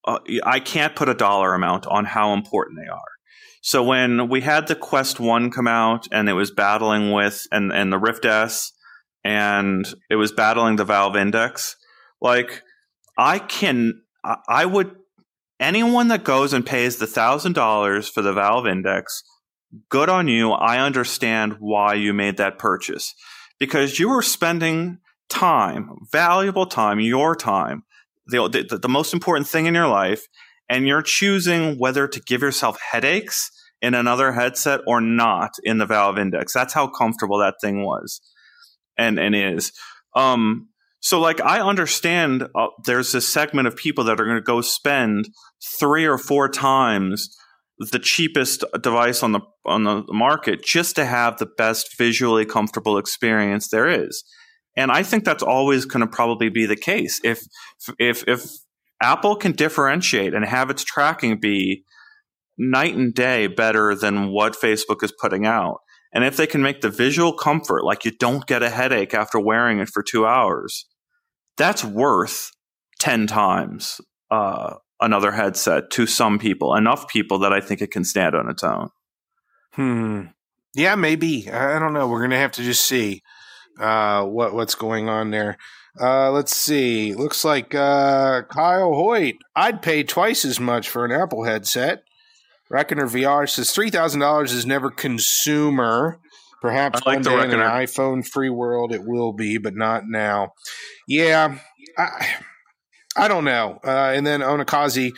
[0.04, 3.00] uh, I can't put a dollar amount on how important they are.
[3.62, 7.72] So when we had the Quest 1 come out and it was battling with and
[7.72, 8.72] and the Rift S
[9.24, 11.76] and it was battling the Valve Index,
[12.20, 12.62] like
[13.16, 14.02] I can
[14.48, 14.94] I would
[15.60, 19.22] anyone that goes and pays the $1000 for the Valve Index,
[19.88, 20.52] good on you.
[20.52, 23.14] I understand why you made that purchase
[23.58, 24.98] because you were spending
[25.28, 27.82] time, valuable time, your time,
[28.26, 30.26] the, the, the most important thing in your life,
[30.68, 33.50] and you're choosing whether to give yourself headaches
[33.80, 36.52] in another headset or not in the Valve Index.
[36.52, 38.20] That's how comfortable that thing was
[38.98, 39.72] and and is.
[40.14, 40.68] Um,
[41.00, 44.60] so like I understand uh, there's this segment of people that are going to go
[44.60, 45.28] spend
[45.78, 47.34] three or four times
[47.78, 52.98] the cheapest device on the on the market just to have the best visually comfortable
[52.98, 54.24] experience there is.
[54.76, 57.20] And I think that's always going to probably be the case.
[57.22, 57.42] If
[57.98, 58.44] if if
[59.00, 61.84] Apple can differentiate and have its tracking be
[62.56, 65.78] night and day better than what Facebook is putting out,
[66.12, 69.38] and if they can make the visual comfort like you don't get a headache after
[69.38, 70.86] wearing it for two hours,
[71.56, 72.50] that's worth
[72.98, 74.00] ten times
[74.30, 76.74] uh, another headset to some people.
[76.74, 78.90] Enough people that I think it can stand on its own.
[79.72, 80.22] Hmm.
[80.74, 81.50] Yeah, maybe.
[81.50, 82.08] I don't know.
[82.08, 83.22] We're gonna have to just see
[83.80, 85.56] uh, what what's going on there.
[86.00, 87.14] Uh, let's see.
[87.14, 89.36] Looks like uh, Kyle Hoyt.
[89.56, 92.04] I'd pay twice as much for an Apple headset.
[92.70, 96.20] Reckoner VR says three thousand dollars is never consumer.
[96.60, 100.52] Perhaps like one day in an iPhone free world it will be, but not now.
[101.06, 101.58] Yeah,
[101.96, 102.28] I,
[103.16, 103.78] I don't know.
[103.84, 105.12] Uh, and then Onakazi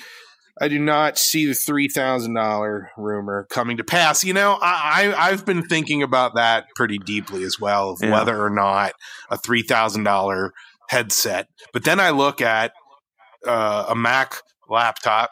[0.60, 4.22] I do not see the three thousand dollar rumor coming to pass.
[4.22, 8.10] You know, I, I have been thinking about that pretty deeply as well, of yeah.
[8.10, 8.92] whether or not
[9.30, 10.52] a three thousand dollar
[10.90, 11.48] headset.
[11.72, 12.72] But then I look at
[13.46, 14.34] uh, a Mac
[14.68, 15.30] laptop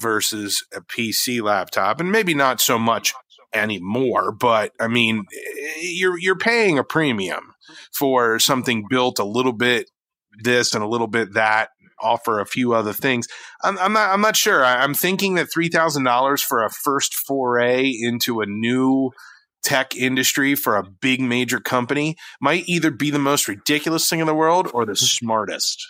[0.00, 3.12] versus a PC laptop, and maybe not so much
[3.52, 4.32] anymore.
[4.32, 7.54] But I mean, eh, you're you're paying a premium
[7.92, 9.90] for something built a little bit
[10.42, 11.70] this and a little bit that
[12.00, 13.26] offer a few other things.
[13.62, 14.10] I'm, I'm not.
[14.10, 14.64] I'm not sure.
[14.64, 19.10] I, am thinking that three thousand dollars for a first foray into a new
[19.62, 24.26] tech industry for a big major company might either be the most ridiculous thing in
[24.26, 25.86] the world or the smartest.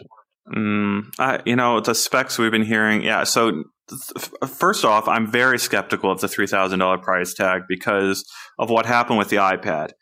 [0.49, 3.03] Mm, I, you know, the specs we've been hearing.
[3.03, 3.25] Yeah.
[3.25, 8.25] So th- first off, I'm very skeptical of the three thousand dollar price tag because
[8.59, 9.93] of what happened with the iPad.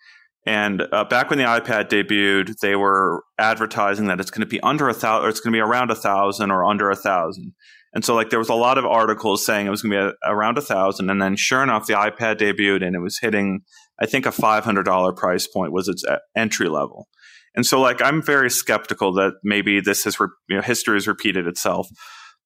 [0.45, 4.61] And uh, back when the iPad debuted, they were advertising that it's going to be
[4.61, 7.53] under a thousand, or it's going to be around a thousand, or under a thousand.
[7.95, 10.17] And so, like, there was a lot of articles saying it was going to be
[10.27, 11.11] a, around a thousand.
[11.11, 13.61] And then, sure enough, the iPad debuted, and it was hitting,
[14.01, 17.07] I think, a five hundred dollar price point was its uh, entry level.
[17.55, 21.07] And so, like, I'm very skeptical that maybe this has, re- you know, history has
[21.07, 21.89] repeated itself.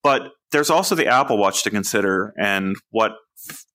[0.02, 3.12] But there's also the Apple Watch to consider, and what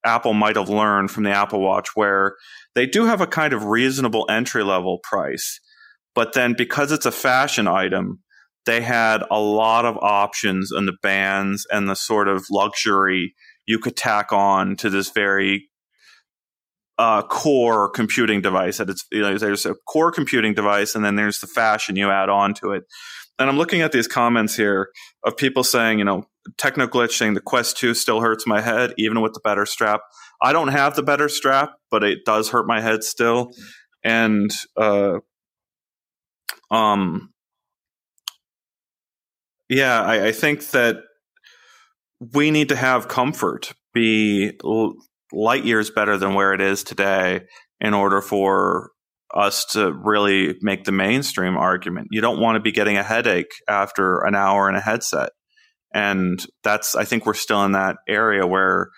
[0.05, 2.35] Apple might have learned from the Apple Watch, where
[2.75, 5.59] they do have a kind of reasonable entry level price.
[6.15, 8.19] But then because it's a fashion item,
[8.65, 13.33] they had a lot of options and the bands and the sort of luxury
[13.65, 15.69] you could tack on to this very
[17.01, 18.77] uh, core computing device.
[18.77, 22.11] That it's you know, there's a core computing device, and then there's the fashion you
[22.11, 22.83] add on to it.
[23.39, 24.89] And I'm looking at these comments here
[25.23, 26.25] of people saying, you know,
[26.59, 30.01] techno glitch saying the Quest 2 still hurts my head, even with the better strap.
[30.43, 33.51] I don't have the better strap, but it does hurt my head still.
[34.03, 35.19] And uh,
[36.69, 37.33] um,
[39.69, 40.97] yeah, I, I think that
[42.19, 44.51] we need to have comfort be
[45.31, 47.41] light years better than where it is today
[47.79, 48.91] in order for
[49.33, 52.07] us to really make the mainstream argument.
[52.11, 55.29] You don't want to be getting a headache after an hour in a headset.
[55.93, 58.89] And that's, I think we're still in that area where,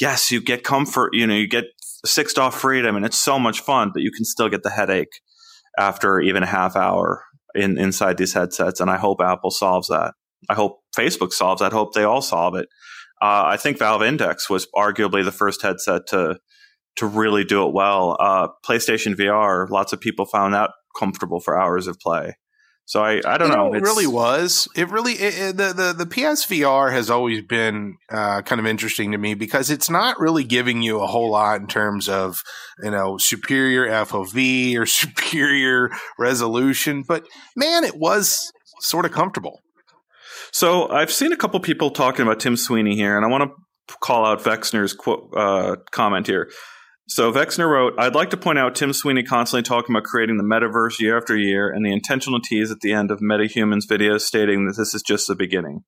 [0.00, 1.64] yes, you get comfort, you know, you get
[2.04, 5.20] six DoF freedom and it's so much fun, but you can still get the headache
[5.78, 7.24] after even a half hour
[7.54, 8.80] in, inside these headsets.
[8.80, 10.14] And I hope Apple solves that.
[10.48, 11.72] I hope Facebook solves that.
[11.72, 12.68] I hope they all solve it.
[13.24, 16.38] Uh, I think Valve Index was arguably the first headset to
[16.96, 18.18] to really do it well.
[18.20, 22.34] Uh, PlayStation VR, lots of people found that comfortable for hours of play.
[22.84, 23.72] So I, I don't you know.
[23.72, 24.68] It really was.
[24.76, 29.12] It really it, it, the the the PSVR has always been uh, kind of interesting
[29.12, 32.42] to me because it's not really giving you a whole lot in terms of
[32.82, 39.63] you know superior FOV or superior resolution, but man, it was sort of comfortable.
[40.54, 43.50] So I've seen a couple people talking about Tim Sweeney here, and I want
[43.88, 46.48] to call out Vexner's quote, uh, comment here.
[47.08, 50.44] So Vexner wrote, I'd like to point out Tim Sweeney constantly talking about creating the
[50.44, 54.66] metaverse year after year and the intentional tease at the end of MetaHumans videos stating
[54.66, 55.80] that this is just the beginning.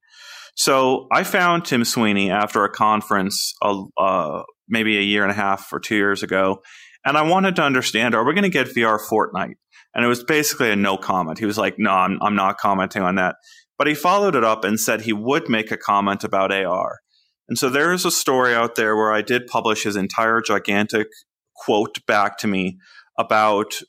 [0.56, 5.34] So I found Tim Sweeney after a conference uh, uh, maybe a year and a
[5.34, 6.60] half or two years ago,
[7.04, 9.54] and I wanted to understand, are we going to get VR Fortnite?
[9.94, 11.38] And it was basically a no comment.
[11.38, 13.36] He was like, no, I'm, I'm not commenting on that.
[13.78, 17.00] But he followed it up and said he would make a comment about AR.
[17.48, 21.08] And so there is a story out there where I did publish his entire gigantic
[21.54, 22.78] quote back to me
[23.18, 23.80] about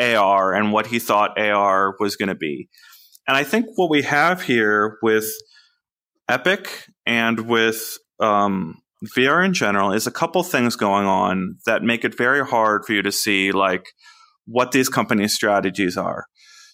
[0.00, 2.68] AR and what he thought AR was going to be.
[3.26, 5.26] And I think what we have here with
[6.28, 8.80] Epic and with um,
[9.16, 12.92] VR in general is a couple things going on that make it very hard for
[12.92, 13.86] you to see like
[14.46, 16.26] what these companies' strategies are.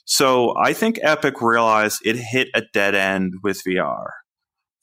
[0.05, 4.07] So I think Epic realized it hit a dead end with VR.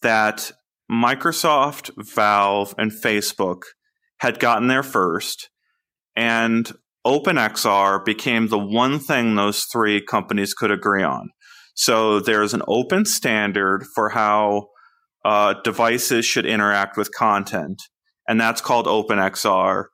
[0.02, 0.52] That
[0.92, 3.62] Microsoft, Valve, and Facebook
[4.20, 5.50] had gotten there first,
[6.16, 6.72] and
[7.06, 11.30] OpenXR became the one thing those three companies could agree on.
[11.76, 14.68] So there's an open standard for how
[15.24, 17.82] uh, devices should interact with content,
[18.28, 19.86] and that's called OpenXR.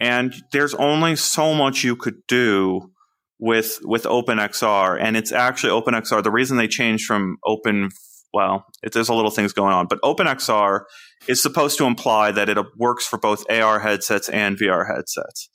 [0.00, 2.90] And there's only so much you could do
[3.38, 6.22] with with OpenXR, and it's actually OpenXR.
[6.22, 7.90] The reason they changed from Open,
[8.32, 10.82] well, it, there's a little things going on, but OpenXR
[11.26, 15.48] is supposed to imply that it works for both AR headsets and VR headsets.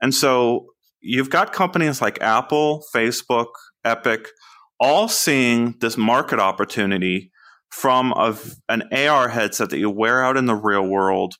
[0.00, 0.66] And so
[1.00, 3.48] you've got companies like Apple, Facebook,
[3.84, 4.28] Epic,
[4.80, 7.30] all seeing this market opportunity
[7.70, 8.36] from a,
[8.68, 11.34] an AR headset that you wear out in the real world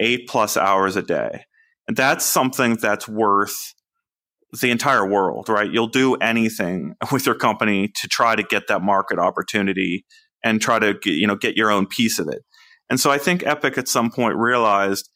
[0.00, 1.44] eight plus hours a day.
[1.86, 3.74] And that's something that's worth
[4.60, 5.70] the entire world, right?
[5.70, 10.04] You'll do anything with your company to try to get that market opportunity
[10.44, 12.42] and try to get, you know get your own piece of it.
[12.90, 15.08] And so I think Epic at some point realized,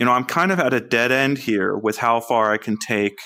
[0.00, 2.76] you know, I'm kind of at a dead end here with how far I can
[2.76, 3.18] take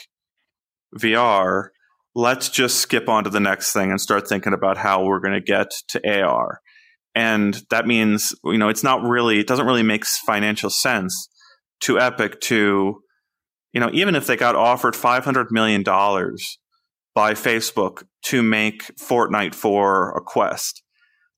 [0.98, 1.68] VR.
[2.14, 5.34] Let's just skip on to the next thing and start thinking about how we're going
[5.34, 6.60] to get to AR.
[7.14, 11.28] And that means, you know, it's not really, it doesn't really make financial sense
[11.80, 13.00] to Epic to
[13.76, 20.16] you know, even if they got offered $500 million by Facebook to make Fortnite for
[20.16, 20.82] a Quest,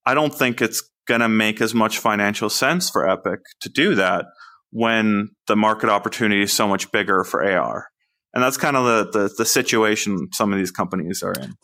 [0.06, 3.96] I don't think it's going to make as much financial sense for Epic to do
[3.96, 4.26] that
[4.70, 7.88] when the market opportunity is so much bigger for AR.
[8.32, 11.54] And that's kind of the, the, the situation some of these companies are in.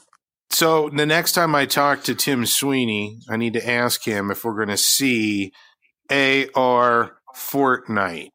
[0.50, 4.44] So the next time I talk to Tim Sweeney, I need to ask him if
[4.44, 5.52] we're going to see
[6.10, 8.30] AR Fortnite.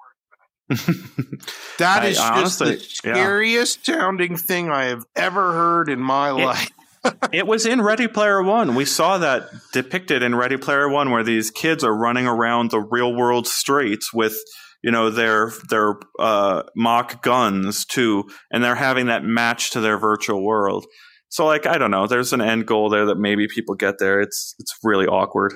[1.80, 3.96] that is I, just honestly, the scariest yeah.
[3.96, 6.70] sounding thing I have ever heard in my it, life.
[7.32, 8.76] it was in Ready Player One.
[8.76, 12.80] We saw that depicted in Ready Player One, where these kids are running around the
[12.80, 14.38] real world streets with
[14.84, 19.98] you know their their uh, mock guns too, and they're having that match to their
[19.98, 20.86] virtual world.
[21.30, 22.08] So, like, I don't know.
[22.08, 24.20] There's an end goal there that maybe people get there.
[24.20, 25.54] It's it's really awkward.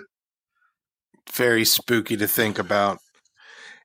[1.31, 2.99] Very spooky to think about.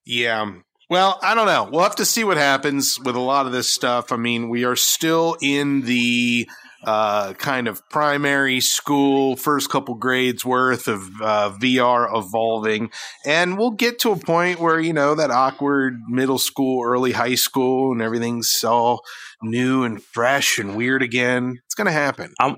[0.05, 0.53] Yeah,
[0.91, 1.69] well, I don't know.
[1.71, 4.11] We'll have to see what happens with a lot of this stuff.
[4.13, 6.49] I mean, we are still in the
[6.85, 12.91] uh, kind of primary school, first couple grades worth of uh, VR evolving.
[13.27, 17.35] And we'll get to a point where, you know, that awkward middle school, early high
[17.35, 19.03] school, and everything's all
[19.43, 21.61] new and fresh and weird again.
[21.67, 22.33] It's going to happen.
[22.41, 22.55] I,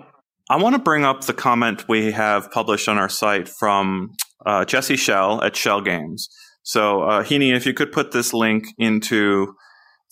[0.49, 4.13] I want to bring up the comment we have published on our site from
[4.45, 6.29] uh, Jesse Schell at Schell Games.
[6.63, 9.55] So, uh, Heaney, if you could put this link into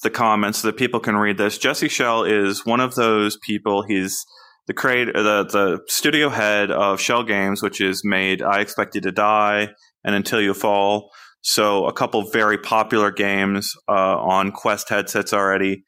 [0.03, 1.59] the comments so that people can read this.
[1.59, 3.83] Jesse Schell is one of those people.
[3.83, 4.25] He's
[4.67, 9.01] the creator, the the studio head of Schell Games, which is made I Expect You
[9.03, 9.69] to Die
[10.05, 11.11] and Until You Fall.
[11.41, 15.85] So a couple very popular games uh, on Quest headsets already.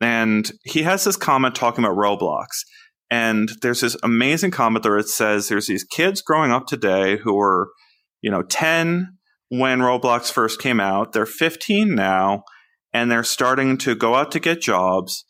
[0.00, 2.46] And he has this comment talking about Roblox.
[3.10, 7.38] And there's this amazing comment where it says there's these kids growing up today who
[7.38, 7.70] are,
[8.22, 9.18] you know, 10
[9.50, 11.12] when Roblox first came out.
[11.12, 12.44] They're 15 now
[12.92, 15.26] and they're starting to go out to get jobs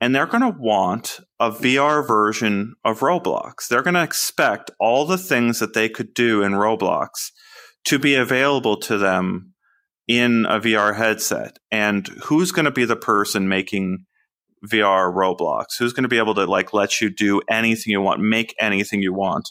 [0.00, 3.68] and they're going to want a VR version of Roblox.
[3.68, 7.30] They're going to expect all the things that they could do in Roblox
[7.84, 9.54] to be available to them
[10.08, 11.58] in a VR headset.
[11.70, 14.06] And who's going to be the person making
[14.66, 15.78] VR Roblox?
[15.78, 19.02] Who's going to be able to like let you do anything you want, make anything
[19.02, 19.48] you want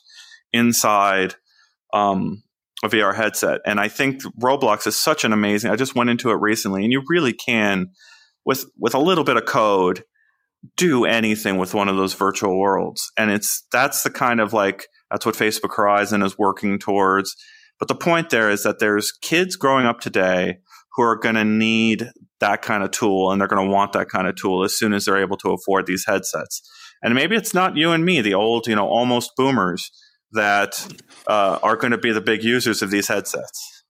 [0.51, 1.35] inside
[1.93, 2.43] um,
[2.83, 3.61] a VR headset.
[3.65, 5.71] And I think Roblox is such an amazing.
[5.71, 7.87] I just went into it recently, and you really can,
[8.45, 10.03] with with a little bit of code,
[10.77, 13.11] do anything with one of those virtual worlds.
[13.17, 17.35] And it's that's the kind of like that's what Facebook Horizon is working towards.
[17.79, 20.59] But the point there is that there's kids growing up today
[20.93, 22.09] who are going to need
[22.39, 24.93] that kind of tool, and they're going to want that kind of tool as soon
[24.93, 26.61] as they're able to afford these headsets.
[27.01, 29.89] And maybe it's not you and me, the old, you know, almost boomers
[30.33, 30.87] that
[31.27, 33.81] uh, are going to be the big users of these headsets.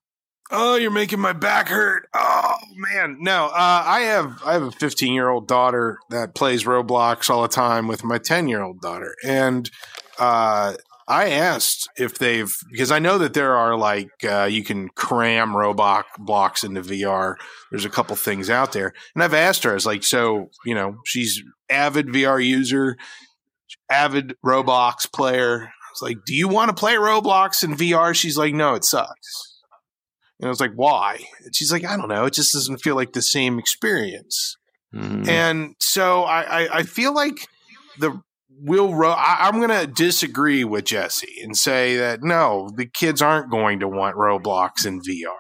[0.53, 2.07] Oh, you're making my back hurt.
[2.13, 3.45] Oh man, no.
[3.45, 7.47] Uh, I have I have a 15 year old daughter that plays Roblox all the
[7.47, 9.71] time with my 10 year old daughter, and
[10.19, 10.73] uh,
[11.07, 15.51] I asked if they've because I know that there are like uh, you can cram
[15.51, 17.35] Roblox blocks into VR.
[17.69, 19.71] There's a couple things out there, and I've asked her.
[19.71, 22.97] I was like, so you know, she's avid VR user,
[23.89, 28.53] avid Roblox player was like, "Do you want to play Roblox in VR?" She's like,
[28.53, 29.59] "No, it sucks."
[30.39, 32.25] And I was like, "Why?" And she's like, "I don't know.
[32.25, 34.57] It just doesn't feel like the same experience."
[34.93, 35.29] Mm-hmm.
[35.29, 37.47] And so I, I, I, feel like
[37.99, 38.21] the
[38.59, 43.21] will ro- I, I'm going to disagree with Jesse and say that no, the kids
[43.21, 45.31] aren't going to want Roblox in VR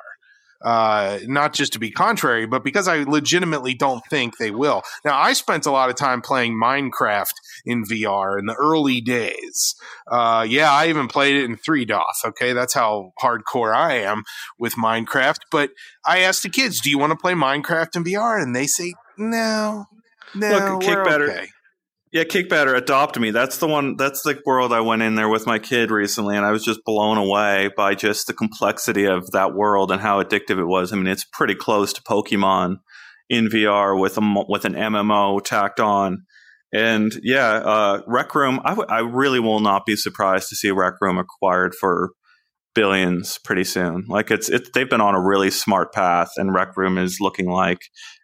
[0.63, 4.83] uh, not just to be contrary, but because I legitimately don't think they will.
[5.03, 7.33] Now, I spent a lot of time playing Minecraft
[7.65, 9.75] in VR in the early days.
[10.07, 12.03] Uh, yeah, I even played it in 3 DoF.
[12.25, 14.23] Okay, that's how hardcore I am
[14.59, 15.39] with Minecraft.
[15.51, 15.71] But
[16.05, 18.93] I asked the kids, "Do you want to play Minecraft in VR?" And they say,
[19.17, 19.85] "No,
[20.35, 21.31] no, Look, we're better.
[21.31, 21.47] okay."
[22.11, 23.31] Yeah, Kickbatter, Adopt Me.
[23.31, 23.95] That's the one.
[23.95, 26.83] That's the world I went in there with my kid recently, and I was just
[26.83, 30.91] blown away by just the complexity of that world and how addictive it was.
[30.91, 32.79] I mean, it's pretty close to Pokemon
[33.29, 36.25] in VR with a with an MMO tacked on.
[36.73, 38.59] And yeah, uh, Rec Room.
[38.65, 42.11] I, w- I really will not be surprised to see Rec Room acquired for
[42.73, 44.05] billions pretty soon.
[44.07, 47.49] Like it's it, they've been on a really smart path, and Rec Room is looking
[47.49, 47.79] like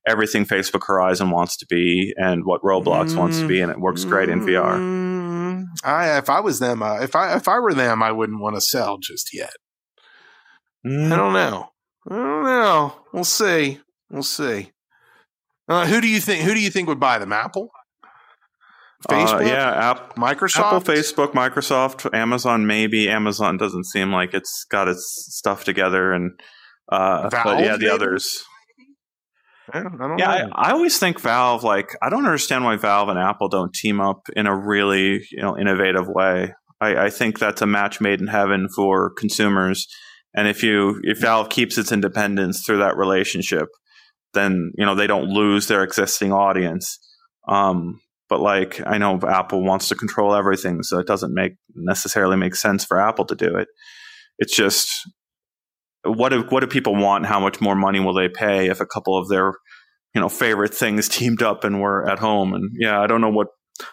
[0.08, 3.80] everything Facebook Horizon wants to be and what Roblox mm, wants to be, and it
[3.80, 4.78] works great in VR.
[4.78, 8.42] Mm, I if I was them, uh, if I if I were them, I wouldn't
[8.42, 9.54] want to sell just yet.
[10.86, 11.12] Mm.
[11.12, 11.70] I don't know.
[12.10, 12.94] I don't know.
[13.14, 13.80] We'll see.
[14.10, 14.72] We'll see.
[15.68, 16.44] Uh, who do you think?
[16.44, 17.34] Who do you think would buy them?
[17.34, 17.70] Apple.
[19.08, 22.66] Uh, Facebook, uh, yeah, App, Microsoft, Apple, Facebook, Microsoft, Amazon.
[22.66, 26.32] Maybe Amazon doesn't seem like it's got its stuff together, and
[26.92, 27.90] uh, Valve, but yeah, the maybe?
[27.90, 28.44] others.
[29.72, 31.64] I I yeah, I, I, always think Valve.
[31.64, 35.42] Like, I don't understand why Valve and Apple don't team up in a really you
[35.42, 36.54] know innovative way.
[36.80, 39.88] I, I think that's a match made in heaven for consumers.
[40.34, 43.68] And if you if Valve keeps its independence through that relationship,
[44.34, 46.98] then you know they don't lose their existing audience.
[47.48, 48.00] Um,
[48.30, 52.56] but like I know Apple wants to control everything, so it doesn't make necessarily make
[52.56, 53.68] sense for Apple to do it.
[54.40, 54.90] It's just
[56.04, 57.26] what do what do people want?
[57.26, 59.54] How much more money will they pay if a couple of their
[60.14, 62.54] you know favorite things teamed up and were at home?
[62.54, 63.48] And yeah, I don't know what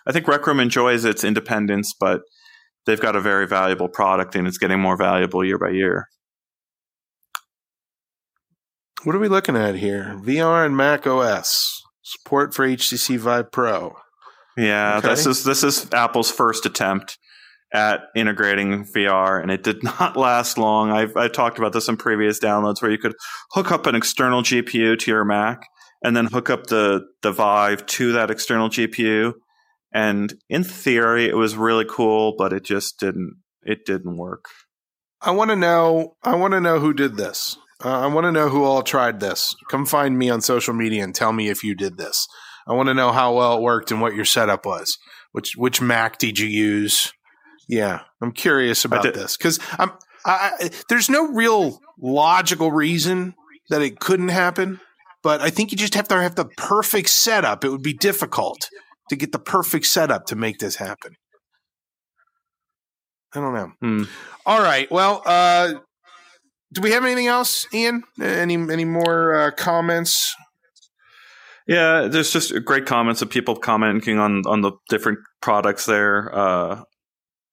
[0.07, 2.23] I think Rec Room enjoys its independence, but
[2.87, 6.09] they've got a very valuable product and it's getting more valuable year by year.
[9.05, 10.19] What are we looking at here?
[10.23, 13.97] VR and Mac OS support for HTC Vive Pro.
[14.57, 15.09] Yeah, okay.
[15.09, 17.19] this is this is Apple's first attempt
[17.73, 20.91] at integrating VR, and it did not last long.
[20.91, 23.15] I've I talked about this in previous downloads where you could
[23.53, 25.67] hook up an external GPU to your Mac
[26.03, 29.33] and then hook up the the Vive to that external GPU,
[29.93, 33.43] And in theory, it was really cool, but it just didn't.
[33.63, 34.45] It didn't work.
[35.23, 36.17] I want to know.
[36.23, 37.57] I want to know who did this.
[37.83, 39.57] Uh, I want to know who all tried this.
[39.69, 42.29] Come find me on social media and tell me if you did this.
[42.67, 44.99] I want to know how well it worked and what your setup was.
[45.33, 47.13] Which which Mac did you use?
[47.69, 49.93] Yeah, I'm curious about this because I'm.
[50.27, 53.35] I, there's no real logical reason
[53.69, 54.81] that it couldn't happen,
[55.23, 57.63] but I think you just have to have the perfect setup.
[57.63, 58.71] It would be difficult
[59.11, 61.17] to get the perfect setup to make this happen.
[63.35, 63.73] I don't know.
[63.81, 64.05] Hmm.
[64.47, 64.91] All right.
[64.91, 65.75] Well, uh,
[66.73, 68.05] do we have anything else, Ian?
[68.21, 70.35] Any any more uh, comments?
[71.67, 76.35] Yeah, there's just great comments of people commenting on on the different products there.
[76.35, 76.83] Uh,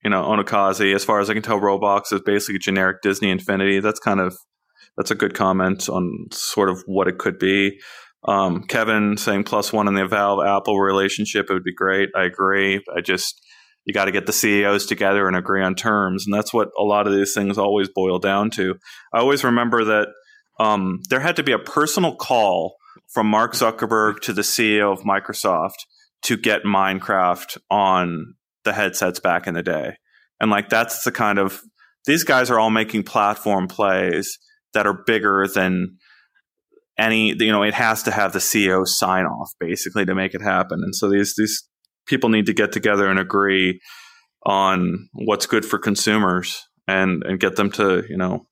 [0.03, 3.79] you know, Onokaze, as far as I can tell, Roblox is basically generic Disney Infinity.
[3.79, 4.35] That's kind of
[4.97, 7.79] that's a good comment on sort of what it could be.
[8.27, 12.09] Um, Kevin saying plus one in the Valve Apple relationship, it would be great.
[12.15, 12.81] I agree.
[12.95, 13.41] I just
[13.85, 16.83] you got to get the CEOs together and agree on terms, and that's what a
[16.83, 18.75] lot of these things always boil down to.
[19.13, 20.09] I always remember that
[20.59, 22.75] um, there had to be a personal call
[23.11, 25.85] from Mark Zuckerberg to the CEO of Microsoft
[26.23, 29.95] to get Minecraft on the headsets back in the day.
[30.39, 31.61] And like that's the kind of
[32.05, 34.39] these guys are all making platform plays
[34.73, 35.97] that are bigger than
[36.97, 40.41] any you know it has to have the CEO sign off basically to make it
[40.41, 40.79] happen.
[40.83, 41.67] And so these these
[42.07, 43.79] people need to get together and agree
[44.45, 48.47] on what's good for consumers and and get them to, you know,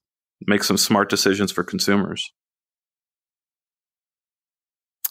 [0.48, 2.32] make some smart decisions for consumers.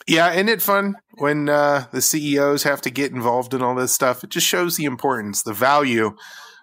[0.09, 3.95] Yeah, isn't it fun when uh, the CEOs have to get involved in all this
[3.95, 4.25] stuff?
[4.25, 6.17] It just shows the importance, the value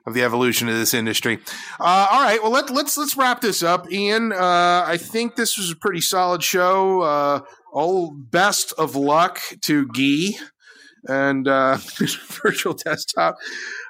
[0.08, 1.40] of the evolution of this industry.
[1.80, 4.34] Uh, all right, well let, let's let's wrap this up, Ian.
[4.34, 7.02] Uh, I think this was a pretty solid show.
[7.02, 7.40] Uh,
[7.72, 10.38] all best of luck to Guy
[11.08, 11.78] and uh,
[12.44, 13.36] virtual desktop,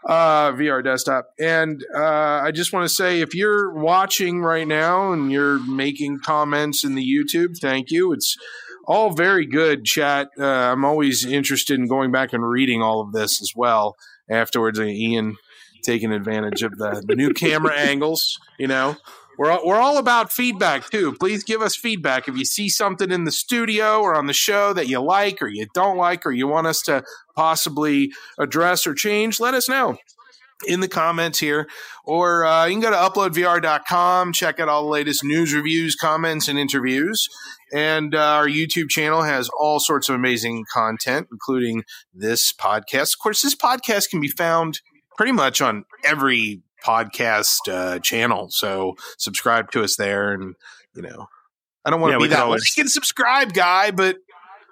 [0.05, 1.27] uh, VR desktop.
[1.39, 2.03] And uh,
[2.43, 6.95] I just want to say, if you're watching right now and you're making comments in
[6.95, 8.11] the YouTube, thank you.
[8.11, 8.35] It's
[8.86, 10.29] all very good chat.
[10.39, 13.95] Uh, I'm always interested in going back and reading all of this as well
[14.29, 14.79] afterwards.
[14.79, 15.38] Ian
[15.83, 18.97] taking advantage of the, the new camera angles, you know.
[19.38, 21.13] We're all, we're all about feedback too.
[21.19, 24.71] Please give us feedback if you see something in the studio or on the show
[24.71, 27.03] that you like or you don't like or you want us to
[27.36, 29.41] possibly address or change.
[29.41, 29.97] Let us know
[30.65, 31.67] in the comments here,
[32.05, 36.47] or uh, you can go to uploadvr.com, check out all the latest news, reviews, comments,
[36.47, 37.27] and interviews.
[37.74, 43.13] And uh, our YouTube channel has all sorts of amazing content, including this podcast.
[43.16, 44.82] Of course, this podcast can be found
[45.18, 48.49] pretty much on every podcast uh, channel.
[48.51, 50.55] So subscribe to us there, and
[50.93, 51.28] you know,
[51.84, 54.18] I don't want to Yeah, be that always- like and subscribe guy, but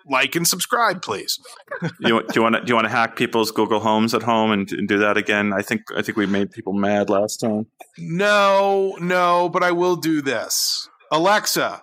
[0.05, 1.39] like and subscribe, please.
[2.01, 4.51] you, do you want to do you want to hack people's Google Homes at home
[4.51, 5.53] and, and do that again?
[5.53, 7.67] I think I think we made people mad last time.
[7.97, 10.89] No, no, but I will do this.
[11.11, 11.81] Alexa,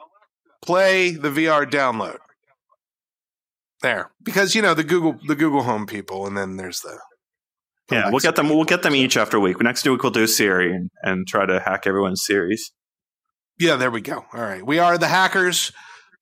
[0.62, 2.18] play the VR download.
[3.82, 6.98] There, because you know the Google the Google Home people, and then there's the
[7.90, 8.50] Yeah, we'll get them.
[8.50, 9.60] We'll get them each after a week.
[9.62, 12.72] Next week we'll do Siri and, and try to hack everyone's Siris.
[13.58, 14.26] Yeah, there we go.
[14.34, 15.72] All right, we are the hackers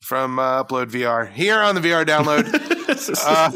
[0.03, 2.67] from uh, Upload VR here on the VR download.
[3.25, 3.53] Uh,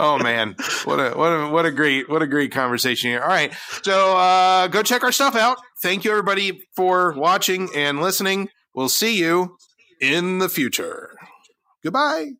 [0.00, 0.54] oh man,
[0.84, 3.20] what a what a what a great what a great conversation here.
[3.20, 3.52] All right,
[3.82, 5.58] so uh, go check our stuff out.
[5.82, 8.48] Thank you everybody for watching and listening.
[8.74, 9.58] We'll see you
[10.00, 11.16] in the future.
[11.82, 12.32] Goodbye.